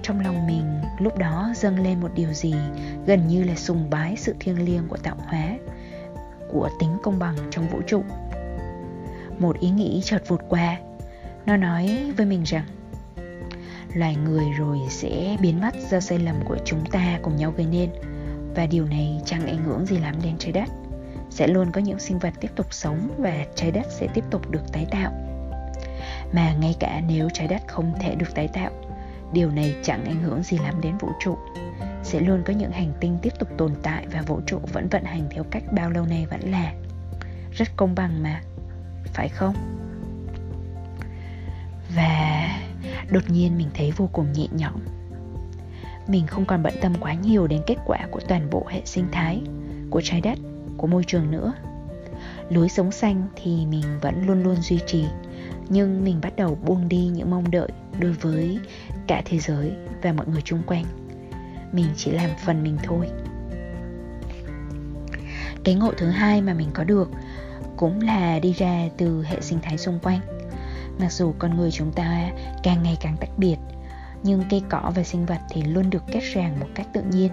trong 0.03 0.21
lòng 0.21 0.47
mình, 0.47 0.81
lúc 0.99 1.19
đó 1.19 1.53
dâng 1.57 1.83
lên 1.83 2.01
một 2.01 2.11
điều 2.15 2.33
gì 2.33 2.55
gần 3.07 3.29
như 3.29 3.45
là 3.45 3.55
sùng 3.55 3.91
bái 3.91 4.17
sự 4.17 4.35
thiêng 4.41 4.65
liêng 4.65 4.89
của 4.89 4.97
tạo 4.97 5.17
hóa, 5.19 5.59
của 6.53 6.69
tính 6.81 6.97
công 7.03 7.19
bằng 7.19 7.37
trong 7.51 7.69
vũ 7.69 7.81
trụ. 7.87 8.03
Một 9.39 9.61
ý 9.61 9.71
nghĩ 9.71 10.01
chợt 10.05 10.29
vụt 10.29 10.41
qua. 10.49 10.79
Nó 11.47 11.57
nói 11.57 12.13
với 12.17 12.27
mình 12.27 12.43
rằng, 12.43 12.65
loài 13.95 14.17
người 14.17 14.45
rồi 14.59 14.79
sẽ 14.91 15.37
biến 15.41 15.61
mất 15.61 15.75
do 15.91 16.01
sai 16.01 16.19
lầm 16.19 16.37
của 16.45 16.57
chúng 16.65 16.85
ta 16.91 17.19
cùng 17.23 17.37
nhau 17.37 17.53
gây 17.57 17.67
nên, 17.67 17.91
và 18.55 18.67
điều 18.67 18.87
này 18.87 19.21
chẳng 19.25 19.47
ảnh 19.47 19.65
hưởng 19.65 19.87
gì 19.87 19.99
lắm 19.99 20.15
đến 20.25 20.39
trái 20.39 20.53
đất. 20.53 20.69
Sẽ 21.31 21.47
luôn 21.47 21.73
có 21.73 21.81
những 21.81 21.99
sinh 21.99 22.19
vật 22.19 22.35
tiếp 22.41 22.51
tục 22.57 22.67
sống 22.71 23.09
và 23.19 23.47
trái 23.55 23.71
đất 23.71 23.87
sẽ 23.91 24.07
tiếp 24.15 24.25
tục 24.31 24.51
được 24.51 24.73
tái 24.73 24.87
tạo. 24.91 25.13
Mà 26.33 26.55
ngay 26.55 26.77
cả 26.81 27.01
nếu 27.09 27.29
trái 27.33 27.49
đất 27.49 27.63
không 27.67 27.93
thể 28.01 28.15
được 28.15 28.35
tái 28.35 28.49
tạo 28.49 28.71
điều 29.33 29.51
này 29.51 29.75
chẳng 29.83 30.05
ảnh 30.05 30.23
hưởng 30.23 30.43
gì 30.43 30.59
lắm 30.59 30.81
đến 30.81 30.99
vũ 30.99 31.09
trụ. 31.21 31.37
Sẽ 32.03 32.21
luôn 32.21 32.43
có 32.47 32.53
những 32.53 32.73
hành 32.73 32.93
tinh 33.01 33.19
tiếp 33.23 33.33
tục 33.39 33.49
tồn 33.59 33.75
tại 33.83 34.07
và 34.13 34.23
vũ 34.23 34.41
trụ 34.47 34.59
vẫn 34.73 34.89
vận 34.89 35.05
hành 35.05 35.29
theo 35.31 35.45
cách 35.51 35.63
bao 35.73 35.91
lâu 35.91 36.07
nay 36.07 36.27
vẫn 36.31 36.51
là 36.51 36.73
rất 37.53 37.69
công 37.77 37.95
bằng 37.95 38.23
mà. 38.23 38.41
Phải 39.05 39.29
không? 39.29 39.55
Và 41.97 42.49
đột 43.11 43.23
nhiên 43.29 43.59
mình 43.59 43.69
thấy 43.75 43.93
vô 43.97 44.09
cùng 44.13 44.33
nhẹ 44.33 44.47
nhõm. 44.53 44.81
Mình 46.07 46.27
không 46.27 46.45
còn 46.45 46.63
bận 46.63 46.75
tâm 46.81 46.95
quá 47.01 47.15
nhiều 47.15 47.47
đến 47.47 47.63
kết 47.67 47.77
quả 47.87 47.99
của 48.11 48.21
toàn 48.29 48.51
bộ 48.51 48.67
hệ 48.69 48.83
sinh 48.85 49.07
thái, 49.13 49.43
của 49.91 50.01
trái 50.05 50.21
đất, 50.21 50.39
của 50.77 50.87
môi 50.87 51.05
trường 51.07 51.31
nữa. 51.31 51.53
Lối 52.51 52.69
sống 52.69 52.93
xanh 52.93 53.27
thì 53.37 53.67
mình 53.67 53.85
vẫn 54.01 54.27
luôn 54.27 54.43
luôn 54.43 54.57
duy 54.57 54.79
trì, 54.87 55.05
nhưng 55.73 56.05
mình 56.05 56.19
bắt 56.23 56.37
đầu 56.37 56.59
buông 56.67 56.89
đi 56.89 57.07
những 57.07 57.31
mong 57.31 57.51
đợi 57.51 57.69
đối 58.01 58.13
với 58.13 58.59
cả 59.07 59.23
thế 59.25 59.39
giới 59.39 59.73
và 60.03 60.13
mọi 60.13 60.27
người 60.27 60.43
chung 60.45 60.63
quanh. 60.67 60.85
Mình 61.73 61.87
chỉ 61.97 62.11
làm 62.11 62.31
phần 62.45 62.63
mình 62.63 62.79
thôi. 62.85 63.09
Cái 65.65 65.75
ngộ 65.75 65.93
thứ 65.97 66.11
hai 66.11 66.43
mà 66.43 66.55
mình 66.55 66.69
có 66.75 66.85
được 66.85 67.11
cũng 67.77 68.01
là 68.01 68.39
đi 68.39 68.53
ra 68.53 68.89
từ 68.97 69.25
hệ 69.25 69.41
sinh 69.41 69.59
thái 69.63 69.79
xung 69.79 69.99
quanh. 70.03 70.21
Mặc 71.01 71.13
dù 71.13 71.35
con 71.39 71.57
người 71.57 71.71
chúng 71.71 71.93
ta 71.93 72.31
càng 72.63 72.83
ngày 72.83 72.97
càng 73.01 73.17
tách 73.21 73.39
biệt 73.39 73.57
nhưng 74.23 74.43
cây 74.51 74.63
cỏ 74.69 74.93
và 74.95 75.03
sinh 75.03 75.27
vật 75.27 75.41
thì 75.51 75.63
luôn 75.63 75.91
được 75.91 76.03
kết 76.13 76.23
ràng 76.35 76.61
một 76.61 76.67
cách 76.75 76.87
tự 76.93 77.03
nhiên. 77.03 77.31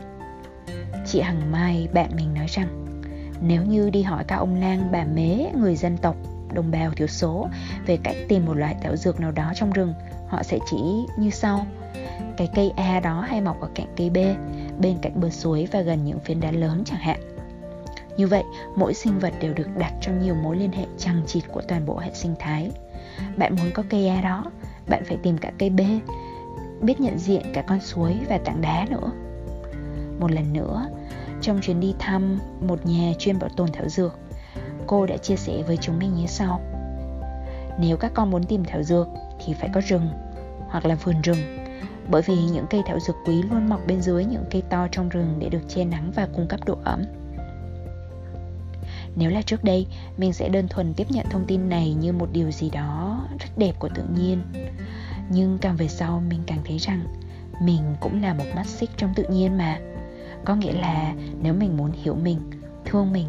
Chị 1.05 1.21
Hằng 1.21 1.51
Mai, 1.51 1.87
bạn 1.93 2.09
mình 2.15 2.33
nói 2.33 2.47
rằng, 2.49 3.01
nếu 3.41 3.65
như 3.65 3.89
đi 3.89 4.03
hỏi 4.03 4.23
các 4.27 4.35
ông 4.35 4.55
lang 4.55 4.91
bà 4.91 5.05
mế 5.05 5.45
người 5.55 5.75
dân 5.75 5.97
tộc 5.97 6.15
đồng 6.53 6.71
bào 6.71 6.91
thiểu 6.91 7.07
số 7.07 7.47
về 7.85 7.97
cách 8.03 8.15
tìm 8.27 8.45
một 8.45 8.53
loại 8.53 8.75
thảo 8.81 8.95
dược 8.95 9.19
nào 9.19 9.31
đó 9.31 9.51
trong 9.55 9.71
rừng, 9.71 9.93
họ 10.27 10.43
sẽ 10.43 10.59
chỉ 10.69 10.77
như 11.17 11.29
sau. 11.29 11.65
Cái 12.37 12.49
cây 12.55 12.71
A 12.75 12.99
đó 12.99 13.21
hay 13.21 13.41
mọc 13.41 13.61
ở 13.61 13.69
cạnh 13.75 13.87
cây 13.97 14.09
B, 14.09 14.17
bên 14.81 14.97
cạnh 15.01 15.19
bờ 15.21 15.29
suối 15.29 15.67
và 15.71 15.81
gần 15.81 16.05
những 16.05 16.19
phiến 16.19 16.39
đá 16.39 16.51
lớn 16.51 16.83
chẳng 16.85 16.99
hạn. 16.99 17.19
Như 18.17 18.27
vậy, 18.27 18.43
mỗi 18.75 18.93
sinh 18.93 19.19
vật 19.19 19.33
đều 19.41 19.53
được 19.53 19.67
đặt 19.77 19.93
trong 20.01 20.19
nhiều 20.19 20.35
mối 20.35 20.57
liên 20.57 20.71
hệ 20.71 20.85
chằng 20.97 21.21
chịt 21.27 21.43
của 21.51 21.61
toàn 21.61 21.85
bộ 21.85 21.97
hệ 21.97 22.11
sinh 22.13 22.35
thái. 22.39 22.71
Bạn 23.37 23.55
muốn 23.55 23.71
có 23.73 23.83
cây 23.89 24.07
A 24.07 24.21
đó, 24.21 24.45
bạn 24.87 25.03
phải 25.05 25.17
tìm 25.23 25.37
cả 25.37 25.51
cây 25.59 25.69
B, 25.69 25.79
biết 26.81 27.01
nhận 27.01 27.19
diện 27.19 27.41
cả 27.53 27.61
con 27.61 27.79
suối 27.79 28.17
và 28.29 28.37
tảng 28.37 28.61
đá 28.61 28.85
nữa 28.89 29.11
một 30.19 30.31
lần 30.31 30.53
nữa 30.53 30.85
trong 31.41 31.59
chuyến 31.61 31.79
đi 31.79 31.95
thăm 31.99 32.39
một 32.61 32.85
nhà 32.85 33.13
chuyên 33.19 33.39
bảo 33.39 33.49
tồn 33.49 33.71
thảo 33.71 33.89
dược 33.89 34.15
cô 34.89 35.05
đã 35.05 35.17
chia 35.17 35.35
sẻ 35.35 35.63
với 35.67 35.77
chúng 35.77 35.99
mình 35.99 36.15
như 36.15 36.25
sau. 36.27 36.61
Nếu 37.79 37.97
các 37.97 38.11
con 38.13 38.31
muốn 38.31 38.43
tìm 38.43 38.63
thảo 38.63 38.83
dược 38.83 39.07
thì 39.45 39.53
phải 39.53 39.69
có 39.73 39.81
rừng 39.81 40.09
hoặc 40.67 40.85
là 40.85 40.95
vườn 40.95 41.21
rừng, 41.21 41.37
bởi 42.07 42.21
vì 42.21 42.35
những 42.35 42.65
cây 42.69 42.81
thảo 42.85 42.99
dược 42.99 43.15
quý 43.25 43.41
luôn 43.41 43.69
mọc 43.69 43.79
bên 43.87 44.01
dưới 44.01 44.25
những 44.25 44.43
cây 44.51 44.61
to 44.69 44.87
trong 44.91 45.09
rừng 45.09 45.35
để 45.39 45.49
được 45.49 45.61
che 45.69 45.85
nắng 45.85 46.11
và 46.15 46.27
cung 46.35 46.47
cấp 46.47 46.59
độ 46.65 46.77
ẩm. 46.83 47.03
Nếu 49.15 49.31
là 49.31 49.41
trước 49.41 49.63
đây, 49.63 49.87
mình 50.17 50.33
sẽ 50.33 50.49
đơn 50.49 50.67
thuần 50.67 50.93
tiếp 50.93 51.07
nhận 51.09 51.25
thông 51.29 51.45
tin 51.45 51.69
này 51.69 51.93
như 51.93 52.13
một 52.13 52.29
điều 52.31 52.51
gì 52.51 52.69
đó 52.69 53.21
rất 53.39 53.49
đẹp 53.57 53.73
của 53.79 53.89
tự 53.95 54.03
nhiên. 54.15 54.41
Nhưng 55.29 55.57
càng 55.57 55.75
về 55.75 55.87
sau, 55.87 56.23
mình 56.29 56.39
càng 56.47 56.59
thấy 56.65 56.77
rằng 56.77 57.03
mình 57.61 57.95
cũng 57.99 58.21
là 58.21 58.33
một 58.33 58.45
mắt 58.55 58.65
xích 58.65 58.89
trong 58.97 59.13
tự 59.15 59.23
nhiên 59.29 59.57
mà. 59.57 59.79
Có 60.45 60.55
nghĩa 60.55 60.73
là 60.73 61.13
nếu 61.41 61.53
mình 61.53 61.77
muốn 61.77 61.91
hiểu 62.03 62.15
mình, 62.15 62.39
thương 62.85 63.13
mình 63.13 63.27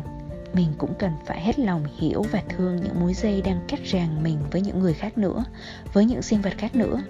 mình 0.54 0.68
cũng 0.78 0.94
cần 0.98 1.12
phải 1.26 1.40
hết 1.40 1.58
lòng 1.58 1.84
hiểu 1.98 2.22
và 2.30 2.42
thương 2.48 2.76
những 2.76 3.00
mối 3.00 3.14
dây 3.14 3.42
đang 3.42 3.60
kết 3.68 3.84
ràng 3.84 4.22
mình 4.22 4.38
với 4.50 4.60
những 4.60 4.80
người 4.80 4.94
khác 4.94 5.18
nữa, 5.18 5.44
với 5.92 6.04
những 6.04 6.22
sinh 6.22 6.42
vật 6.42 6.52
khác 6.58 6.76
nữa. 6.76 7.02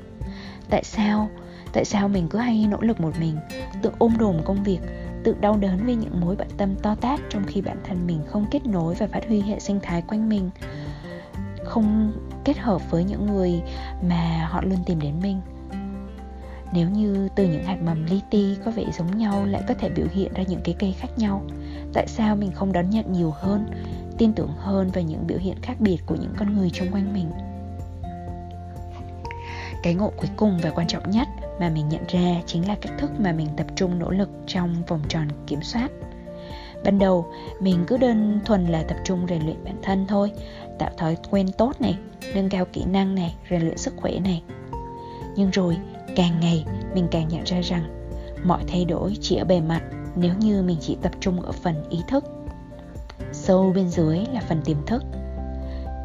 Tại 0.70 0.84
sao 0.84 1.30
tại 1.72 1.84
sao 1.84 2.08
mình 2.08 2.28
cứ 2.28 2.38
hay 2.38 2.66
nỗ 2.70 2.80
lực 2.80 3.00
một 3.00 3.12
mình, 3.20 3.36
tự 3.82 3.90
ôm 3.98 4.18
đồm 4.18 4.36
công 4.44 4.64
việc, 4.64 4.80
tự 5.24 5.36
đau 5.40 5.56
đớn 5.56 5.86
với 5.86 5.94
những 5.94 6.20
mối 6.20 6.36
bận 6.36 6.48
tâm 6.56 6.76
to 6.76 6.94
tát 6.94 7.20
trong 7.30 7.44
khi 7.46 7.60
bản 7.60 7.76
thân 7.84 8.06
mình 8.06 8.20
không 8.26 8.46
kết 8.50 8.66
nối 8.66 8.94
và 8.94 9.06
phát 9.06 9.26
huy 9.28 9.40
hệ 9.40 9.60
sinh 9.60 9.80
thái 9.82 10.02
quanh 10.02 10.28
mình, 10.28 10.50
không 11.64 12.12
kết 12.44 12.58
hợp 12.58 12.90
với 12.90 13.04
những 13.04 13.26
người 13.26 13.62
mà 14.02 14.48
họ 14.50 14.62
luôn 14.62 14.78
tìm 14.86 15.00
đến 15.00 15.14
mình? 15.22 15.40
Nếu 16.72 16.88
như 16.88 17.28
từ 17.34 17.44
những 17.44 17.64
hạt 17.64 17.82
mầm 17.82 18.04
li 18.04 18.20
ti 18.30 18.56
có 18.64 18.70
vẻ 18.70 18.84
giống 18.98 19.18
nhau 19.18 19.46
lại 19.46 19.62
có 19.68 19.74
thể 19.74 19.88
biểu 19.88 20.06
hiện 20.12 20.32
ra 20.34 20.42
những 20.42 20.60
cái 20.64 20.74
cây 20.78 20.94
khác 20.98 21.18
nhau 21.18 21.42
tại 21.92 22.06
sao 22.06 22.36
mình 22.36 22.52
không 22.52 22.72
đón 22.72 22.90
nhận 22.90 23.12
nhiều 23.12 23.30
hơn, 23.30 23.66
tin 24.18 24.32
tưởng 24.32 24.52
hơn 24.58 24.90
vào 24.90 25.04
những 25.04 25.26
biểu 25.26 25.38
hiện 25.38 25.56
khác 25.62 25.80
biệt 25.80 25.98
của 26.06 26.14
những 26.14 26.34
con 26.38 26.54
người 26.54 26.70
xung 26.70 26.90
quanh 26.92 27.14
mình? 27.14 27.30
Cái 29.82 29.94
ngộ 29.94 30.12
cuối 30.16 30.30
cùng 30.36 30.58
và 30.62 30.70
quan 30.70 30.86
trọng 30.86 31.10
nhất 31.10 31.28
mà 31.60 31.70
mình 31.70 31.88
nhận 31.88 32.04
ra 32.08 32.42
chính 32.46 32.68
là 32.68 32.76
cách 32.80 32.92
thức 32.98 33.10
mà 33.18 33.32
mình 33.32 33.48
tập 33.56 33.66
trung 33.76 33.98
nỗ 33.98 34.10
lực 34.10 34.28
trong 34.46 34.74
vòng 34.86 35.02
tròn 35.08 35.28
kiểm 35.46 35.62
soát. 35.62 35.88
Ban 36.84 36.98
đầu, 36.98 37.26
mình 37.60 37.84
cứ 37.86 37.96
đơn 37.96 38.40
thuần 38.44 38.66
là 38.66 38.82
tập 38.82 38.96
trung 39.04 39.26
rèn 39.28 39.42
luyện 39.42 39.64
bản 39.64 39.76
thân 39.82 40.06
thôi, 40.08 40.32
tạo 40.78 40.90
thói 40.96 41.16
quen 41.30 41.52
tốt 41.58 41.80
này, 41.80 41.98
nâng 42.34 42.48
cao 42.48 42.64
kỹ 42.72 42.84
năng 42.84 43.14
này, 43.14 43.34
rèn 43.50 43.62
luyện 43.62 43.78
sức 43.78 43.94
khỏe 43.96 44.18
này. 44.24 44.42
Nhưng 45.36 45.50
rồi, 45.50 45.76
càng 46.16 46.40
ngày, 46.40 46.64
mình 46.94 47.08
càng 47.10 47.28
nhận 47.28 47.44
ra 47.44 47.60
rằng 47.60 48.12
mọi 48.44 48.62
thay 48.68 48.84
đổi 48.84 49.16
chỉ 49.20 49.36
ở 49.36 49.44
bề 49.44 49.60
mặt 49.60 49.82
nếu 50.16 50.34
như 50.40 50.62
mình 50.62 50.78
chỉ 50.80 50.96
tập 51.02 51.12
trung 51.20 51.40
ở 51.40 51.52
phần 51.52 51.88
ý 51.90 51.98
thức 52.08 52.24
sâu 53.32 53.72
bên 53.74 53.88
dưới 53.88 54.18
là 54.32 54.40
phần 54.48 54.62
tiềm 54.64 54.86
thức 54.86 55.02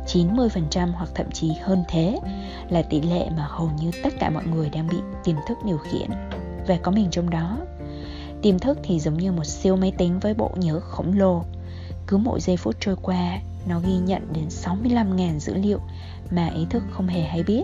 90% 0.07 0.91
hoặc 0.91 1.09
thậm 1.15 1.31
chí 1.31 1.51
hơn 1.61 1.83
thế 1.87 2.19
là 2.69 2.81
tỷ 2.81 3.01
lệ 3.01 3.29
mà 3.37 3.47
hầu 3.49 3.69
như 3.81 3.91
tất 4.03 4.13
cả 4.19 4.29
mọi 4.29 4.43
người 4.45 4.69
đang 4.69 4.87
bị 4.87 4.97
tiềm 5.23 5.35
thức 5.47 5.57
điều 5.65 5.77
khiển 5.77 6.09
và 6.67 6.77
có 6.83 6.91
mình 6.91 7.07
trong 7.11 7.29
đó. 7.29 7.57
Tiềm 8.41 8.59
thức 8.59 8.79
thì 8.83 8.99
giống 8.99 9.17
như 9.17 9.31
một 9.31 9.45
siêu 9.45 9.75
máy 9.75 9.93
tính 9.97 10.19
với 10.19 10.33
bộ 10.33 10.51
nhớ 10.55 10.79
khổng 10.79 11.17
lồ. 11.17 11.43
Cứ 12.07 12.17
mỗi 12.17 12.41
giây 12.41 12.57
phút 12.57 12.75
trôi 12.79 12.95
qua, 13.01 13.39
nó 13.67 13.79
ghi 13.79 13.97
nhận 13.97 14.33
đến 14.33 14.47
65.000 14.47 15.39
dữ 15.39 15.53
liệu 15.53 15.79
mà 16.31 16.47
ý 16.47 16.65
thức 16.69 16.83
không 16.91 17.07
hề 17.07 17.21
hay 17.21 17.43
biết. 17.43 17.63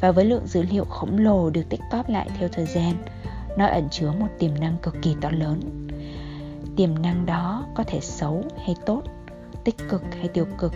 Và 0.00 0.12
với 0.12 0.24
lượng 0.24 0.46
dữ 0.46 0.62
liệu 0.62 0.84
khổng 0.84 1.18
lồ 1.18 1.50
được 1.50 1.62
tích 1.68 1.80
góp 1.92 2.08
lại 2.08 2.28
theo 2.38 2.48
thời 2.48 2.66
gian, 2.66 2.94
nó 3.56 3.66
ẩn 3.66 3.88
chứa 3.90 4.12
một 4.18 4.26
tiềm 4.38 4.60
năng 4.60 4.76
cực 4.82 4.94
kỳ 5.02 5.16
to 5.20 5.30
lớn. 5.30 5.88
Tiềm 6.76 7.02
năng 7.02 7.26
đó 7.26 7.66
có 7.74 7.84
thể 7.84 8.00
xấu 8.00 8.42
hay 8.64 8.76
tốt, 8.86 9.02
tích 9.64 9.76
cực 9.88 10.02
hay 10.18 10.28
tiêu 10.28 10.46
cực, 10.58 10.72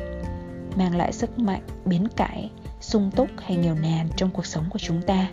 mang 0.76 0.96
lại 0.96 1.12
sức 1.12 1.38
mạnh, 1.38 1.62
biến 1.84 2.08
cải, 2.16 2.50
sung 2.80 3.10
túc 3.16 3.28
hay 3.38 3.56
nghèo 3.56 3.74
nàn 3.74 4.08
trong 4.16 4.30
cuộc 4.30 4.46
sống 4.46 4.64
của 4.70 4.78
chúng 4.78 5.02
ta. 5.02 5.30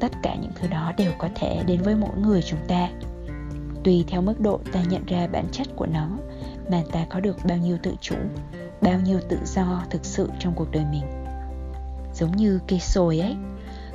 Tất 0.00 0.12
cả 0.22 0.34
những 0.34 0.52
thứ 0.54 0.68
đó 0.68 0.92
đều 0.96 1.12
có 1.18 1.28
thể 1.34 1.62
đến 1.66 1.82
với 1.82 1.94
mỗi 1.94 2.16
người 2.18 2.42
chúng 2.42 2.60
ta. 2.68 2.88
Tùy 3.84 4.04
theo 4.08 4.22
mức 4.22 4.40
độ 4.40 4.60
ta 4.72 4.82
nhận 4.82 5.06
ra 5.06 5.26
bản 5.26 5.46
chất 5.52 5.66
của 5.76 5.86
nó 5.86 6.08
mà 6.70 6.82
ta 6.92 7.06
có 7.10 7.20
được 7.20 7.36
bao 7.44 7.58
nhiêu 7.58 7.76
tự 7.82 7.94
chủ 8.00 8.16
bao 8.80 9.00
nhiêu 9.00 9.20
tự 9.28 9.38
do 9.44 9.82
thực 9.90 10.04
sự 10.04 10.30
trong 10.38 10.54
cuộc 10.56 10.70
đời 10.70 10.84
mình 10.90 11.24
giống 12.14 12.36
như 12.36 12.60
cây 12.68 12.80
sồi 12.80 13.18
ấy 13.18 13.36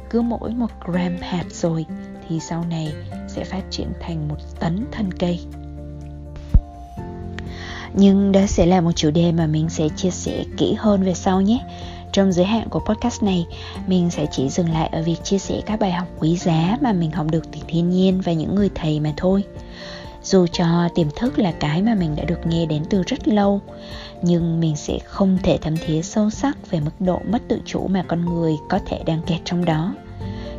cứ 0.09 0.21
mỗi 0.21 0.53
một 0.53 0.71
gram 0.85 1.15
hạt 1.21 1.45
rồi 1.49 1.85
thì 2.31 2.39
sau 2.39 2.65
này 2.69 2.93
sẽ 3.27 3.43
phát 3.43 3.63
triển 3.69 3.87
thành 3.99 4.27
một 4.27 4.35
tấn 4.59 4.85
thân 4.91 5.13
cây. 5.13 5.39
Nhưng 7.93 8.31
đó 8.31 8.41
sẽ 8.47 8.65
là 8.65 8.81
một 8.81 8.91
chủ 8.91 9.11
đề 9.11 9.31
mà 9.31 9.47
mình 9.47 9.69
sẽ 9.69 9.89
chia 9.95 10.09
sẻ 10.09 10.43
kỹ 10.57 10.75
hơn 10.77 11.03
về 11.03 11.13
sau 11.13 11.41
nhé. 11.41 11.59
Trong 12.11 12.31
giới 12.31 12.45
hạn 12.45 12.69
của 12.69 12.79
podcast 12.79 13.23
này, 13.23 13.45
mình 13.87 14.09
sẽ 14.09 14.25
chỉ 14.31 14.49
dừng 14.49 14.69
lại 14.69 14.89
ở 14.91 15.03
việc 15.03 15.23
chia 15.23 15.37
sẻ 15.37 15.61
các 15.65 15.79
bài 15.79 15.91
học 15.91 16.07
quý 16.19 16.37
giá 16.37 16.77
mà 16.81 16.93
mình 16.93 17.11
học 17.11 17.27
được 17.31 17.51
từ 17.51 17.59
thiên 17.67 17.89
nhiên 17.89 18.21
và 18.21 18.31
những 18.31 18.55
người 18.55 18.69
thầy 18.75 18.99
mà 18.99 19.13
thôi. 19.17 19.43
Dù 20.23 20.47
cho 20.51 20.89
tiềm 20.95 21.07
thức 21.15 21.39
là 21.39 21.51
cái 21.51 21.81
mà 21.81 21.95
mình 21.95 22.15
đã 22.15 22.23
được 22.23 22.47
nghe 22.47 22.65
đến 22.65 22.83
từ 22.89 23.03
rất 23.07 23.27
lâu, 23.27 23.61
nhưng 24.21 24.59
mình 24.59 24.75
sẽ 24.75 24.99
không 25.05 25.37
thể 25.43 25.57
thấm 25.61 25.77
thía 25.85 26.01
sâu 26.01 26.29
sắc 26.29 26.71
về 26.71 26.79
mức 26.79 26.91
độ 26.99 27.19
mất 27.31 27.41
tự 27.47 27.59
chủ 27.65 27.87
mà 27.87 28.03
con 28.07 28.25
người 28.25 28.57
có 28.69 28.79
thể 28.85 29.03
đang 29.05 29.21
kẹt 29.21 29.39
trong 29.45 29.65
đó. 29.65 29.93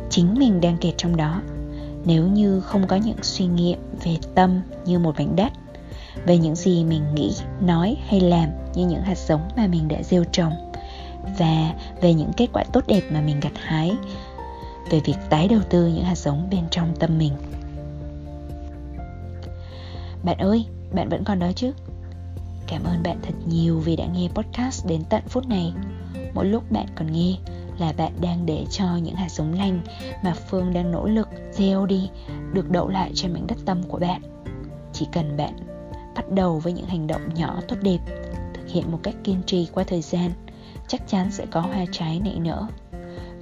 Chính 0.09 0.33
mình 0.39 0.61
đang 0.61 0.77
kẹt 0.77 0.93
trong 0.97 1.17
đó 1.17 1.41
nếu 2.05 2.27
như 2.27 2.59
không 2.59 2.87
có 2.87 2.95
những 2.95 3.17
suy 3.21 3.45
nghiệm 3.45 3.79
về 4.03 4.17
tâm 4.35 4.61
như 4.85 4.99
một 4.99 5.15
mảnh 5.17 5.35
đất 5.35 5.53
về 6.25 6.37
những 6.37 6.55
gì 6.55 6.83
mình 6.83 7.15
nghĩ 7.15 7.35
nói 7.61 7.97
hay 8.07 8.19
làm 8.19 8.49
như 8.75 8.85
những 8.85 9.01
hạt 9.01 9.17
giống 9.17 9.41
mà 9.57 9.67
mình 9.67 9.87
đã 9.87 10.03
gieo 10.03 10.23
trồng 10.23 10.53
và 11.39 11.73
về 12.01 12.13
những 12.13 12.31
kết 12.37 12.47
quả 12.53 12.63
tốt 12.73 12.83
đẹp 12.87 13.01
mà 13.11 13.21
mình 13.21 13.39
gặt 13.39 13.53
hái 13.55 13.91
về 14.89 14.99
việc 14.99 15.17
tái 15.29 15.47
đầu 15.47 15.59
tư 15.69 15.87
những 15.87 16.03
hạt 16.03 16.17
giống 16.17 16.49
bên 16.49 16.63
trong 16.71 16.95
tâm 16.99 17.17
mình 17.17 17.33
bạn 20.23 20.37
ơi, 20.37 20.65
bạn 20.91 21.09
vẫn 21.09 21.23
còn 21.23 21.39
đó 21.39 21.51
chứ? 21.55 21.71
Cảm 22.67 22.83
ơn 22.83 23.03
bạn 23.03 23.19
thật 23.21 23.33
nhiều 23.47 23.79
vì 23.79 23.95
đã 23.95 24.05
nghe 24.05 24.29
podcast 24.33 24.87
đến 24.87 25.03
tận 25.09 25.23
phút 25.27 25.47
này. 25.47 25.73
Mỗi 26.33 26.45
lúc 26.45 26.71
bạn 26.71 26.85
còn 26.95 27.11
nghe 27.11 27.35
là 27.77 27.93
bạn 27.97 28.11
đang 28.21 28.45
để 28.45 28.65
cho 28.69 28.85
những 28.95 29.15
hạt 29.15 29.31
giống 29.31 29.53
lành 29.53 29.81
mà 30.23 30.33
Phương 30.49 30.73
đang 30.73 30.91
nỗ 30.91 31.05
lực 31.05 31.29
gieo 31.51 31.85
đi 31.85 32.09
được 32.53 32.69
đậu 32.69 32.87
lại 32.87 33.11
trên 33.15 33.33
mảnh 33.33 33.47
đất 33.47 33.57
tâm 33.65 33.83
của 33.83 33.99
bạn. 33.99 34.21
Chỉ 34.93 35.07
cần 35.11 35.37
bạn 35.37 35.53
bắt 36.15 36.31
đầu 36.31 36.59
với 36.59 36.73
những 36.73 36.85
hành 36.85 37.07
động 37.07 37.21
nhỏ 37.33 37.59
tốt 37.67 37.75
đẹp, 37.81 37.99
thực 38.53 38.67
hiện 38.67 38.91
một 38.91 38.99
cách 39.03 39.15
kiên 39.23 39.41
trì 39.45 39.67
qua 39.73 39.83
thời 39.83 40.01
gian, 40.01 40.31
chắc 40.87 41.07
chắn 41.07 41.31
sẽ 41.31 41.45
có 41.51 41.61
hoa 41.61 41.85
trái 41.91 42.19
nảy 42.19 42.39
nở. 42.39 42.67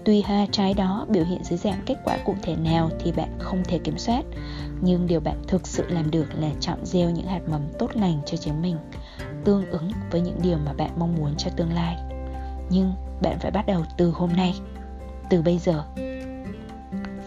Tuy 0.05 0.21
hoa 0.21 0.45
trái 0.51 0.73
đó 0.73 1.05
biểu 1.09 1.25
hiện 1.25 1.43
dưới 1.43 1.57
dạng 1.57 1.81
kết 1.85 1.95
quả 2.03 2.17
cụ 2.25 2.35
thể 2.41 2.55
nào 2.55 2.89
thì 2.99 3.11
bạn 3.11 3.29
không 3.39 3.63
thể 3.63 3.77
kiểm 3.77 3.97
soát, 3.97 4.25
nhưng 4.81 5.07
điều 5.07 5.19
bạn 5.19 5.41
thực 5.47 5.67
sự 5.67 5.83
làm 5.89 6.11
được 6.11 6.27
là 6.39 6.49
chọn 6.59 6.85
gieo 6.85 7.09
những 7.09 7.27
hạt 7.27 7.41
mầm 7.51 7.61
tốt 7.79 7.91
lành 7.93 8.21
cho 8.25 8.37
chính 8.37 8.61
mình 8.61 8.77
tương 9.45 9.71
ứng 9.71 9.91
với 10.11 10.21
những 10.21 10.39
điều 10.41 10.57
mà 10.65 10.73
bạn 10.73 10.91
mong 10.97 11.15
muốn 11.15 11.33
cho 11.37 11.49
tương 11.55 11.73
lai 11.73 12.10
nhưng 12.71 12.93
bạn 13.21 13.39
phải 13.39 13.51
bắt 13.51 13.65
đầu 13.67 13.81
từ 13.97 14.11
hôm 14.11 14.29
nay, 14.33 14.53
từ 15.29 15.41
bây 15.41 15.57
giờ. 15.57 15.83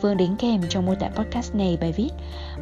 Phương 0.02 0.16
đính 0.16 0.36
kèm 0.36 0.60
trong 0.68 0.86
mô 0.86 0.94
tả 0.94 1.08
podcast 1.08 1.54
này 1.54 1.78
bài 1.80 1.92
viết 1.92 2.10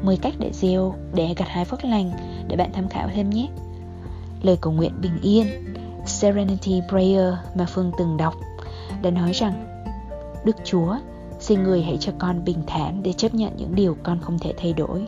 10 0.02 0.16
cách 0.16 0.34
để 0.38 0.50
gieo, 0.52 0.94
để 1.14 1.34
gặt 1.36 1.48
hái 1.48 1.64
phước 1.64 1.84
lành, 1.84 2.10
để 2.48 2.56
bạn 2.56 2.70
tham 2.72 2.88
khảo 2.88 3.08
thêm 3.14 3.30
nhé. 3.30 3.48
Lời 4.42 4.56
cầu 4.60 4.72
nguyện 4.72 4.92
bình 5.00 5.18
yên, 5.22 5.46
Serenity 6.06 6.80
Prayer 6.88 7.34
mà 7.54 7.66
Phương 7.66 7.92
từng 7.98 8.16
đọc, 8.16 8.34
đã 9.02 9.10
nói 9.10 9.32
rằng, 9.32 9.84
Đức 10.44 10.56
Chúa, 10.64 10.96
xin 11.40 11.62
người 11.62 11.82
hãy 11.82 11.96
cho 12.00 12.12
con 12.18 12.44
bình 12.44 12.62
thản 12.66 13.02
để 13.02 13.12
chấp 13.12 13.34
nhận 13.34 13.52
những 13.56 13.74
điều 13.74 13.96
con 14.02 14.20
không 14.20 14.38
thể 14.38 14.54
thay 14.56 14.72
đổi. 14.72 15.06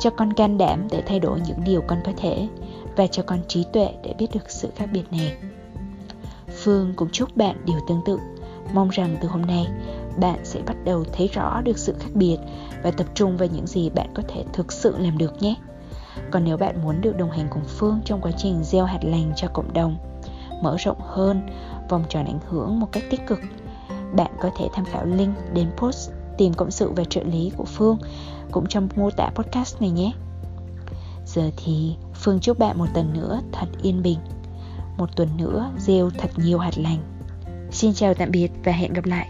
Cho 0.00 0.10
con 0.10 0.32
can 0.32 0.58
đảm 0.58 0.88
để 0.90 1.02
thay 1.06 1.20
đổi 1.20 1.40
những 1.46 1.64
điều 1.64 1.82
con 1.86 1.98
có 2.04 2.12
thể 2.16 2.48
và 2.96 3.06
cho 3.06 3.22
con 3.22 3.38
trí 3.48 3.64
tuệ 3.72 3.88
để 4.04 4.14
biết 4.18 4.26
được 4.34 4.50
sự 4.50 4.68
khác 4.76 4.88
biệt 4.92 5.12
này 5.12 5.32
phương 6.64 6.92
cũng 6.96 7.08
chúc 7.12 7.36
bạn 7.36 7.56
điều 7.66 7.78
tương 7.88 8.02
tự 8.06 8.18
mong 8.72 8.88
rằng 8.88 9.16
từ 9.20 9.28
hôm 9.28 9.42
nay, 9.42 9.66
bạn 10.20 10.38
sẽ 10.44 10.60
bắt 10.66 10.76
đầu 10.84 11.04
thấy 11.12 11.28
rõ 11.32 11.60
được 11.64 11.78
sự 11.78 11.94
khác 12.00 12.10
biệt 12.14 12.36
và 12.82 12.90
tập 12.90 13.06
trung 13.14 13.36
vào 13.36 13.48
những 13.52 13.66
gì 13.66 13.90
bạn 13.90 14.08
có 14.14 14.22
thể 14.28 14.44
thực 14.52 14.72
sự 14.72 14.98
làm 14.98 15.18
được 15.18 15.42
nhé 15.42 15.56
còn 16.30 16.44
nếu 16.44 16.56
bạn 16.56 16.82
muốn 16.82 17.00
được 17.00 17.16
đồng 17.16 17.30
hành 17.30 17.46
cùng 17.50 17.64
phương 17.64 18.00
trong 18.04 18.20
quá 18.20 18.32
trình 18.36 18.64
gieo 18.64 18.84
hạt 18.84 18.98
lành 19.02 19.32
cho 19.36 19.48
cộng 19.48 19.72
đồng, 19.72 19.96
mở 20.62 20.76
rộng 20.78 21.00
hơn, 21.00 21.40
vòng 21.88 22.04
tròn 22.08 22.24
ảnh 22.24 22.40
hưởng 22.48 22.80
một 22.80 22.88
cách 22.92 23.04
tích 23.10 23.26
cực, 23.26 23.38
bạn 24.16 24.30
có 24.40 24.50
thể 24.58 24.68
tham 24.72 24.84
khảo 24.84 25.06
link 25.06 25.34
đến 25.54 25.70
post 25.76 26.10
tìm 26.38 26.54
cộng 26.54 26.70
sự 26.70 26.90
và 26.90 27.04
trợ 27.04 27.22
lý 27.22 27.50
của 27.56 27.64
Phương 27.64 27.98
cũng 28.50 28.66
trong 28.66 28.88
mô 28.96 29.10
tả 29.10 29.30
podcast 29.34 29.80
này 29.80 29.90
nhé. 29.90 30.12
Giờ 31.26 31.50
thì 31.56 31.96
Phương 32.14 32.40
chúc 32.40 32.58
bạn 32.58 32.78
một 32.78 32.86
tuần 32.94 33.12
nữa 33.12 33.40
thật 33.52 33.66
yên 33.82 34.02
bình. 34.02 34.18
Một 34.96 35.16
tuần 35.16 35.28
nữa 35.36 35.70
gieo 35.78 36.10
thật 36.10 36.30
nhiều 36.36 36.58
hạt 36.58 36.78
lành. 36.78 36.98
Xin 37.70 37.94
chào 37.94 38.14
tạm 38.14 38.30
biệt 38.30 38.48
và 38.64 38.72
hẹn 38.72 38.92
gặp 38.92 39.04
lại. 39.04 39.28